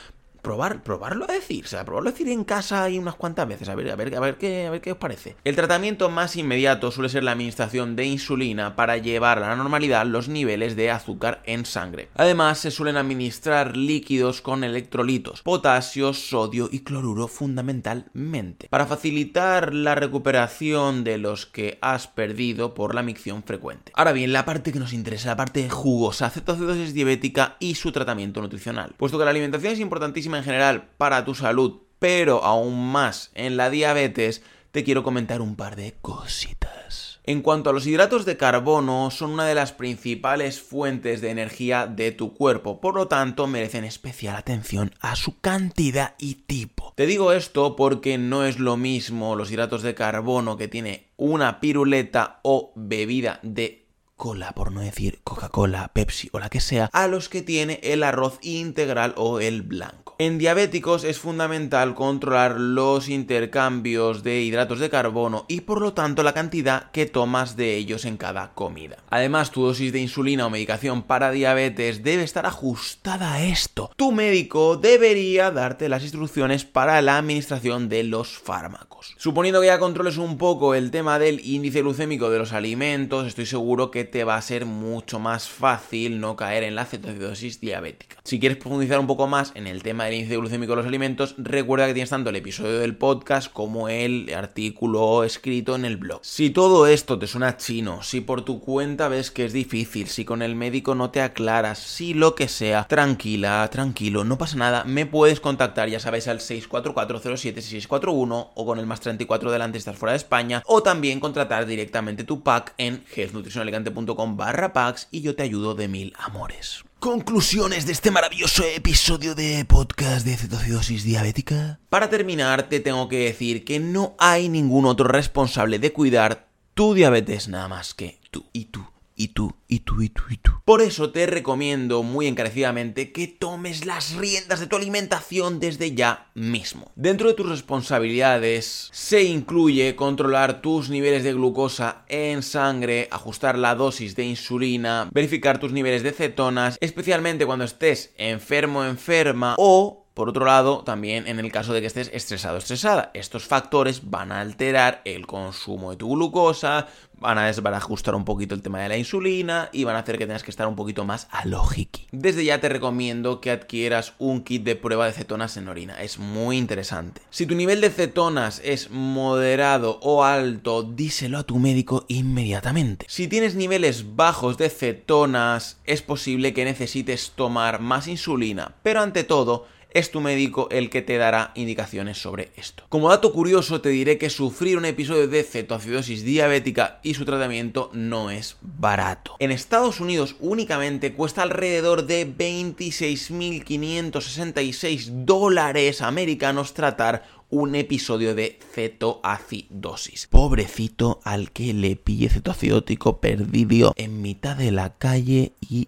probar, 0.45 0.85
probarlo 0.85 1.25
a 1.29 1.33
decir, 1.33 1.65
o 1.65 1.69
sea, 1.69 1.85
probarlo 1.85 2.11
a 2.11 2.13
decir 2.13 2.29
en 2.29 2.45
casa 2.45 2.89
y 2.89 2.99
unas 2.99 3.17
cuantas 3.17 3.49
veces, 3.49 3.69
a 3.69 3.75
ver, 3.75 3.91
a 3.91 3.97
ver, 3.97 4.15
a 4.15 4.21
ver 4.21 4.37
qué, 4.37 4.67
a 4.67 4.71
ver 4.71 4.81
qué 4.81 4.93
os 4.93 4.99
parece. 4.99 5.35
El 5.43 5.57
tratamiento 5.57 6.11
más 6.11 6.37
inmediato 6.37 6.93
suele 6.93 7.09
ser 7.09 7.25
la 7.25 7.33
administración 7.33 7.97
de 7.97 8.05
insulina 8.05 8.77
para 8.77 8.99
llevar 8.99 9.39
a 9.39 9.49
la 9.49 9.57
normalidad 9.57 10.07
los 10.07 10.29
niveles 10.29 10.77
de 10.77 10.93
azúcar 10.93 11.43
en 11.47 11.65
sangre. 11.65 12.11
Además, 12.15 12.59
se 12.59 12.71
suelen 12.71 12.97
administrar 12.97 13.77
líquidos 13.77 14.43
con 14.43 14.63
electrolitos, 14.63 15.43
potasio, 15.43 16.13
sodio 16.13 16.69
y 16.71 16.81
cloruro 16.81 17.27
fundamentalmente, 17.27 18.69
para 18.69 18.87
facilitar 18.87 19.75
la 19.75 19.95
recuperación 19.95 21.03
de 21.03 21.19
los 21.19 21.47
que 21.47 21.79
has 21.81 22.07
perdido 22.07 22.75
por 22.75 22.95
la 22.95 23.03
micción 23.03 23.43
frecuente. 23.43 23.93
Ahora 23.95 24.13
bien, 24.13 24.33
la 24.35 24.45
parte 24.45 24.73
que 24.73 24.79
nos 24.79 24.93
interesa, 24.93 25.31
la 25.31 25.37
parte 25.37 25.71
jugosa, 25.71 26.29
cetoacidosis 26.29 26.93
diabética 26.93 27.57
y 27.61 27.77
su 27.77 27.93
tratamiento 27.93 28.43
nutricional. 28.43 28.93
Puesto 28.99 29.19
que 29.19 29.25
la 29.25 29.31
alimentación 29.31 29.73
es 29.73 29.81
importantísima 29.81 30.34
en 30.37 30.45
general 30.45 30.89
para 30.99 31.25
tu 31.25 31.35
salud, 31.35 31.81
pero 31.99 32.45
aún 32.45 32.93
más 32.93 33.31
en 33.35 33.57
la 33.57 33.71
diabetes, 33.71 34.43
te 34.73 34.85
quiero 34.85 35.03
comentar 35.03 35.41
un 35.41 35.57
par 35.57 35.77
de 35.77 35.95
cositas. 36.03 37.21
En 37.27 37.41
cuanto 37.41 37.71
a 37.71 37.73
los 37.73 37.87
hidratos 37.87 38.27
de 38.27 38.37
carbono, 38.37 39.11
son 39.11 39.31
una 39.31 39.47
de 39.47 39.55
las 39.55 39.73
principales 39.73 40.61
fuentes 40.61 41.23
de 41.23 41.31
energía 41.31 41.87
de 41.87 42.13
tu 42.13 42.35
cuerpo, 42.35 42.83
por 42.83 42.95
lo 42.97 43.09
tanto 43.09 43.47
merecen 43.47 43.85
especial 43.85 44.37
atención 44.37 44.93
a 45.01 45.17
su 45.17 45.41
cantidad 45.41 46.17
y 46.19 46.35
tipo. 46.35 46.93
Te 46.97 47.07
digo 47.07 47.33
esto 47.33 47.77
porque 47.77 48.19
no 48.19 48.45
es 48.45 48.59
lo 48.59 48.77
mismo 48.77 49.37
los 49.37 49.51
hidratos 49.51 49.83
de 49.83 49.95
carbono 49.95 50.59
que 50.59 50.69
tiene 50.69 51.09
una 51.17 51.61
piruleta 51.61 52.41
o 52.43 52.73
bebida 52.77 53.41
de 53.43 53.84
cola, 54.17 54.53
por 54.53 54.73
no 54.73 54.81
decir 54.81 55.21
Coca-Cola, 55.25 55.91
Pepsi 55.93 56.29
o 56.33 56.39
la 56.39 56.49
que 56.49 56.61
sea, 56.61 56.89
a 56.93 57.09
los 57.09 57.29
que 57.29 57.43
tiene 57.43 57.81
el 57.83 58.03
arroz 58.03 58.39
integral 58.43 59.15
o 59.17 59.41
el 59.41 59.63
blanco. 59.63 60.05
En 60.17 60.39
diabéticos 60.39 61.03
es 61.03 61.19
fundamental 61.19 61.97
controlar 61.97 62.61
los 62.61 63.09
intercambios 63.09 64.23
de 64.23 64.43
hidratos 64.43 64.79
de 64.79 64.89
carbono 64.89 65.45
y 65.49 65.63
por 65.63 65.81
lo 65.81 65.93
tanto 65.93 66.23
la 66.23 66.33
cantidad 66.33 66.93
que 66.93 67.07
tomas 67.07 67.57
de 67.57 67.75
ellos 67.75 68.05
en 68.05 68.17
cada 68.17 68.53
comida. 68.55 68.99
Además, 69.11 69.51
tu 69.51 69.65
dosis 69.65 69.93
de 69.93 69.99
insulina 69.99 70.47
o 70.47 70.51
medicación 70.51 71.03
para 71.03 71.33
diabetes 71.33 72.05
debe 72.05 72.23
estar 72.23 72.47
ajustada 72.47 73.35
a 73.35 73.45
esto. 73.45 73.91
Tu 73.97 74.13
médico 74.13 74.77
debería 74.77 75.51
darte 75.51 75.89
las 75.89 76.05
instrucciones 76.05 76.65
para 76.65 77.03
la 77.03 77.19
administración 77.19 77.89
de 77.89 78.05
los 78.05 78.39
fármacos. 78.39 79.17
Suponiendo 79.19 79.61
que 79.61 79.67
ya 79.67 79.81
controles 79.81 80.17
un 80.17 80.39
poco 80.39 80.77
el 80.77 80.93
tema 80.93 81.19
del 81.19 81.45
índice 81.45 81.83
glucémico 81.83 82.31
de 82.31 82.39
los 82.39 82.53
alimentos, 82.53 83.27
estoy 83.27 83.47
seguro 83.47 83.91
que 83.91 84.05
te 84.15 84.23
va 84.23 84.37
a 84.37 84.43
ser 84.43 84.65
mucho 84.65 85.19
más 85.19 85.49
fácil 85.49 86.21
no 86.21 86.37
caer 86.37 86.63
en 86.63 86.77
la 86.77 86.85
cetoacidosis 86.85 87.61
diabética. 87.61 88.15
Si 88.23 88.39
quieres 88.39 88.59
profundizar 88.59 89.01
un 89.01 89.09
poco 89.09 89.27
más 89.27 89.51
en 89.57 89.67
el 89.67 89.83
tema 89.83 90.05
del 90.05 90.15
índice 90.15 90.37
glucémico 90.37 90.71
de 90.71 90.77
los 90.77 90.87
alimentos, 90.87 91.35
recuerda 91.37 91.89
que 91.89 91.95
tienes 91.95 92.11
tanto 92.11 92.31
el 92.31 92.37
episodio 92.37 92.79
del 92.79 92.95
podcast 92.95 93.53
como 93.53 93.89
el 93.89 94.33
artículo 94.33 95.25
escrito 95.25 95.75
en 95.75 95.85
el 95.85 95.97
blog. 95.97 96.21
Si 96.23 96.51
todo 96.51 96.87
esto 96.87 97.19
te 97.19 97.27
suena 97.27 97.57
chino, 97.57 98.05
si 98.05 98.21
por 98.21 98.45
tu 98.45 98.61
cuenta 98.61 99.09
ves 99.09 99.33
que 99.33 99.47
es 99.47 99.53
difícil, 99.53 100.07
si 100.07 100.25
con 100.25 100.43
el 100.43 100.55
médico 100.55 100.95
no 100.95 101.11
te 101.11 101.21
aclaras, 101.21 101.81
si 101.81 102.15
lo 102.15 102.37
que 102.37 102.47
sea, 102.47 102.87
tranquila, 102.87 103.69
tranquilo, 103.69 104.23
no 104.23 104.39
pasa 104.39 104.57
nada, 104.57 104.85
me 104.85 105.07
puedes 105.07 105.41
contactar, 105.41 105.89
ya 105.89 105.99
sabes, 105.99 106.29
al 106.29 106.39
644076641 106.39 108.51
o 108.55 108.65
con 108.65 108.79
el 108.79 108.87
más 108.87 109.01
34 109.01 109.51
delante 109.51 109.79
si 109.79 109.81
estás 109.81 109.99
fuera 109.99 110.13
de 110.13 110.19
España, 110.19 110.63
o 110.67 110.85
también 110.85 111.19
contratar 111.19 111.67
directamente 111.67 112.23
tu 112.23 112.45
pack 112.45 112.75
en 112.79 113.03
healthnutritionalicante.com 113.13 113.94
nutricionalicante.com 113.95 114.37
barra 114.37 114.73
packs 114.73 115.09
y 115.11 115.21
yo 115.21 115.35
te 115.35 115.43
ayudo 115.43 115.75
de 115.75 115.89
mil 115.89 116.13
amores. 116.19 116.85
Conclusiones 116.99 117.87
de 117.87 117.93
este 117.93 118.11
maravilloso 118.11 118.65
episodio 118.65 119.35
de 119.35 119.65
podcast 119.65 120.27
de 120.27 120.37
cetoacidosis 120.37 121.05
diabética. 121.05 121.79
Para 121.89 122.09
terminar, 122.09 122.69
te 122.69 122.81
tengo 122.81 123.09
que 123.09 123.25
decir 123.25 123.65
que 123.65 123.79
no 123.79 124.15
hay 124.19 124.49
ningún 124.49 124.87
otro 124.87 125.07
responsable 125.07 125.79
de 125.79 125.93
cuidar 125.93 126.49
tu 126.75 126.95
diabetes 126.95 127.49
nada 127.49 127.69
más 127.69 127.95
que 127.95 128.21
tú 128.31 128.47
y 128.53 128.67
tú 128.67 128.94
y 129.17 129.29
tú, 129.29 129.55
y 129.69 129.81
tú, 129.81 130.03
y 130.03 130.09
tú, 130.09 130.23
y 130.31 130.37
tú. 130.37 130.53
Por 130.65 130.83
eso 130.83 131.11
te 131.11 131.27
recomiendo 131.27 132.03
muy 132.03 132.27
encarecidamente 132.27 133.13
que 133.13 133.27
tomes 133.27 133.87
las 133.87 134.15
riendas 134.17 134.61
de 134.61 134.67
tu 134.67 134.77
alimentación 134.77 135.61
desde 135.61 135.95
ya 135.95 136.31
mismo. 136.35 136.91
Dentro 136.97 137.29
de 137.29 137.35
tus 137.35 137.49
responsabilidades 137.49 138.89
se 138.93 139.25
incluye 139.25 139.95
controlar 139.97 140.63
tus 140.63 140.91
niveles 140.91 141.23
de 141.23 141.35
glucosa 141.35 142.05
en 142.09 142.43
sangre, 142.43 143.09
ajustar 143.11 143.59
la 143.59 143.75
dosis 143.75 144.17
de 144.17 144.25
insulina, 144.25 145.09
verificar 145.13 145.59
tus 145.59 145.73
niveles 145.73 146.03
de 146.03 146.13
cetonas, 146.13 146.79
especialmente 146.81 147.47
cuando 147.47 147.65
estés 147.65 148.13
enfermo 148.17 148.85
enferma 148.85 149.55
o 149.59 150.04
por 150.15 150.29
otro 150.29 150.47
lado, 150.47 150.83
también 150.85 151.27
en 151.27 151.41
el 151.41 151.51
caso 151.51 151.73
de 151.73 151.81
que 151.81 151.89
estés 151.89 152.09
estresado 152.13 152.55
o 152.55 152.59
estresada, 152.59 153.11
estos 153.15 153.45
factores 153.45 154.11
van 154.11 154.31
a 154.31 154.41
alterar 154.41 155.03
el 155.05 155.27
consumo 155.27 155.91
de 155.91 155.97
tu 155.97 156.15
glucosa, 156.15 156.87
van 157.19 157.39
a 157.39 157.47
desbarajustar 157.47 158.15
un 158.15 158.25
poquito 158.25 158.55
el 158.55 158.63
tema 158.63 158.81
de 158.81 158.89
la 158.89 158.97
insulina 158.97 159.71
y 159.73 159.83
van 159.83 159.97
a 159.97 160.01
hacer 160.01 160.17
que 160.17 160.27
tengas 160.27 160.45
que 160.45 160.51
estar 160.51 160.69
un 160.69 160.77
poquito 160.77 161.05
más 161.05 161.27
a 161.33 161.45
lógico. 161.47 162.01
Desde 162.13 162.45
ya 162.45 162.61
te 162.61 162.69
recomiendo 162.69 163.41
que 163.41 163.51
adquieras 163.51 164.15
un 164.19 164.43
kit 164.45 164.63
de 164.63 164.77
prueba 164.77 165.07
de 165.07 165.13
cetonas 165.13 165.57
en 165.57 165.69
orina, 165.69 166.01
es 166.01 166.19
muy 166.19 166.59
interesante. 166.59 167.21
Si 167.31 167.47
tu 167.47 167.57
nivel 167.57 167.81
de 167.81 167.91
cetonas 167.91 168.61
es 168.65 168.91
moderado 168.91 169.99
o 170.01 170.23
alto, 170.23 170.85
díselo 170.85 171.39
a 171.39 171.45
tu 171.45 171.59
médico 171.59 172.05
inmediatamente. 172.07 173.07
Si 173.09 173.27
tienes 173.27 173.57
niveles 173.57 174.15
bajos 174.15 174.59
de 174.59 174.71
cetonas, 174.71 175.81
es 175.87 176.03
posible 176.03 176.55
que 176.55 176.65
necesites 176.65 177.33
tomar 177.35 177.81
más 177.81 178.07
insulina, 178.07 178.77
pero 178.85 179.01
ante 179.01 179.25
todo, 179.25 179.67
es 179.95 180.11
tu 180.11 180.21
médico 180.21 180.69
el 180.71 180.91
que 180.91 181.01
te 181.03 181.17
dará 181.17 181.53
indicaciones 181.55 182.19
sobre 182.19 182.51
esto. 182.57 182.83
Como 182.89 183.09
dato 183.09 183.33
curioso 183.33 183.81
te 183.81 183.91
diré 183.91 184.19
que 184.19 184.29
sufrir 184.29 184.77
un 184.77 184.85
episodio 184.85 185.29
de 185.29 185.45
cetoacidosis 185.45 186.25
diabética 186.25 186.99
y 187.03 187.15
su 187.15 187.25
tratamiento 187.25 187.91
no 187.95 188.31
es 188.31 188.57
barato. 188.61 189.37
En 189.39 189.53
Estados 189.53 190.01
Unidos 190.01 190.35
únicamente 190.41 191.15
cuesta 191.15 191.43
alrededor 191.43 192.07
de 192.07 192.27
26.566 192.27 195.25
dólares 195.25 196.03
americanos 196.03 196.75
tratar 196.75 197.23
un 197.51 197.77
episodio 197.77 198.35
de 198.35 198.59
cetoacidosis. 198.73 200.27
Pobrecito 200.27 201.21
al 201.23 201.53
que 201.53 201.73
le 201.73 201.95
pille 201.95 202.29
cetoacidótico 202.29 203.21
perdido 203.21 203.93
en 203.97 204.23
mitad 204.23 204.57
de 204.57 204.73
la 204.73 204.95
calle 204.95 205.53
y 205.61 205.87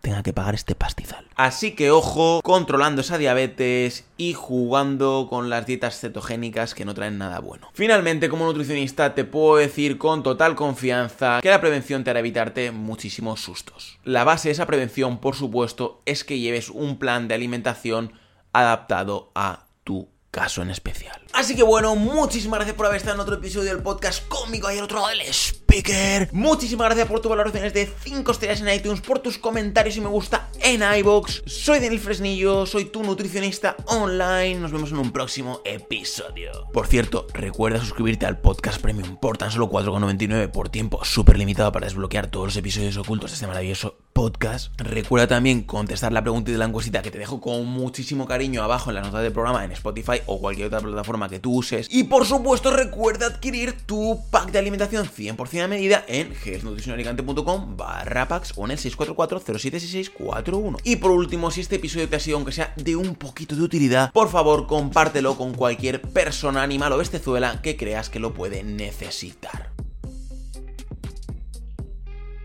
tenga 0.00 0.22
que 0.22 0.32
pagar 0.32 0.54
este 0.54 0.74
pastizal. 0.74 1.26
Así 1.36 1.72
que 1.72 1.90
ojo, 1.90 2.40
controlando 2.42 3.00
esa 3.00 3.18
diabetes 3.18 4.04
y 4.16 4.34
jugando 4.34 5.26
con 5.30 5.50
las 5.50 5.66
dietas 5.66 6.00
cetogénicas 6.00 6.74
que 6.74 6.84
no 6.84 6.94
traen 6.94 7.18
nada 7.18 7.40
bueno. 7.40 7.68
Finalmente, 7.74 8.28
como 8.28 8.46
nutricionista, 8.46 9.14
te 9.14 9.24
puedo 9.24 9.56
decir 9.56 9.98
con 9.98 10.22
total 10.22 10.54
confianza 10.54 11.40
que 11.42 11.50
la 11.50 11.60
prevención 11.60 12.04
te 12.04 12.10
hará 12.10 12.20
evitarte 12.20 12.70
muchísimos 12.70 13.40
sustos. 13.40 13.98
La 14.04 14.24
base 14.24 14.48
de 14.48 14.52
esa 14.52 14.66
prevención, 14.66 15.18
por 15.18 15.36
supuesto, 15.36 16.02
es 16.06 16.24
que 16.24 16.38
lleves 16.38 16.70
un 16.70 16.98
plan 16.98 17.28
de 17.28 17.34
alimentación 17.34 18.12
adaptado 18.52 19.30
a 19.34 19.66
tu 19.84 20.08
caso 20.38 20.62
en 20.62 20.70
especial. 20.70 21.20
Así 21.32 21.56
que 21.56 21.64
bueno, 21.64 21.96
muchísimas 21.96 22.58
gracias 22.58 22.76
por 22.76 22.86
haber 22.86 22.98
estado 22.98 23.16
en 23.16 23.20
otro 23.20 23.34
episodio 23.34 23.74
del 23.74 23.82
podcast 23.82 24.26
conmigo 24.28 24.68
ahí 24.68 24.78
al 24.78 24.84
otro 24.84 24.98
lado 24.98 25.08
del 25.08 25.22
speaker. 25.22 26.28
Muchísimas 26.32 26.86
gracias 26.86 27.08
por 27.08 27.20
tus 27.20 27.28
valoraciones 27.28 27.74
de 27.74 27.92
5 28.04 28.30
estrellas 28.30 28.60
en 28.60 28.68
iTunes, 28.68 29.00
por 29.00 29.18
tus 29.18 29.36
comentarios 29.36 29.96
y 29.96 30.00
me 30.00 30.06
gusta 30.06 30.48
en 30.60 30.82
iBox. 31.00 31.42
Soy 31.46 31.80
Daniel 31.80 31.98
Fresnillo, 31.98 32.66
soy 32.66 32.84
tu 32.84 33.02
nutricionista 33.02 33.74
online. 33.86 34.60
Nos 34.60 34.70
vemos 34.70 34.92
en 34.92 34.98
un 34.98 35.10
próximo 35.10 35.60
episodio. 35.64 36.52
Por 36.72 36.86
cierto, 36.86 37.26
recuerda 37.34 37.80
suscribirte 37.80 38.24
al 38.24 38.38
podcast 38.40 38.80
premium 38.80 39.16
por 39.16 39.38
tan 39.38 39.50
solo 39.50 39.68
4,99 39.68 40.52
por 40.52 40.68
tiempo 40.68 41.04
súper 41.04 41.36
limitado 41.36 41.72
para 41.72 41.86
desbloquear 41.86 42.28
todos 42.28 42.46
los 42.46 42.56
episodios 42.56 42.96
ocultos 42.96 43.32
de 43.32 43.34
este 43.34 43.46
maravilloso 43.48 43.97
podcast. 44.18 44.74
Recuerda 44.80 45.28
también 45.28 45.62
contestar 45.62 46.12
la 46.12 46.22
pregunta 46.22 46.50
de 46.50 46.58
la 46.58 46.64
encuestita 46.64 47.02
que 47.02 47.12
te 47.12 47.18
dejo 47.18 47.40
con 47.40 47.64
muchísimo 47.66 48.26
cariño 48.26 48.64
abajo 48.64 48.90
en 48.90 48.96
la 48.96 49.02
nota 49.02 49.20
del 49.20 49.30
programa 49.30 49.64
en 49.64 49.70
Spotify 49.70 50.22
o 50.26 50.40
cualquier 50.40 50.66
otra 50.66 50.80
plataforma 50.80 51.28
que 51.28 51.38
tú 51.38 51.54
uses. 51.54 51.86
Y 51.88 52.02
por 52.02 52.26
supuesto, 52.26 52.72
recuerda 52.72 53.26
adquirir 53.26 53.74
tu 53.86 54.18
pack 54.32 54.50
de 54.50 54.58
alimentación 54.58 55.06
100% 55.06 55.62
a 55.62 55.68
medida 55.68 56.04
en 56.08 56.32
healthnutritionalicante.com 56.32 57.76
barra 57.76 58.26
packs 58.26 58.54
o 58.56 58.64
en 58.64 58.72
el 58.72 58.78
644-076641. 58.78 60.78
Y 60.82 60.96
por 60.96 61.12
último, 61.12 61.52
si 61.52 61.60
este 61.60 61.76
episodio 61.76 62.08
te 62.08 62.16
ha 62.16 62.20
sido, 62.20 62.38
aunque 62.38 62.50
sea 62.50 62.72
de 62.74 62.96
un 62.96 63.14
poquito 63.14 63.54
de 63.54 63.62
utilidad, 63.62 64.10
por 64.10 64.30
favor, 64.30 64.66
compártelo 64.66 65.36
con 65.36 65.54
cualquier 65.54 66.02
persona, 66.02 66.64
animal 66.64 66.92
o 66.92 66.98
bestezuela 66.98 67.62
que 67.62 67.76
creas 67.76 68.10
que 68.10 68.18
lo 68.18 68.34
puede 68.34 68.64
necesitar. 68.64 69.70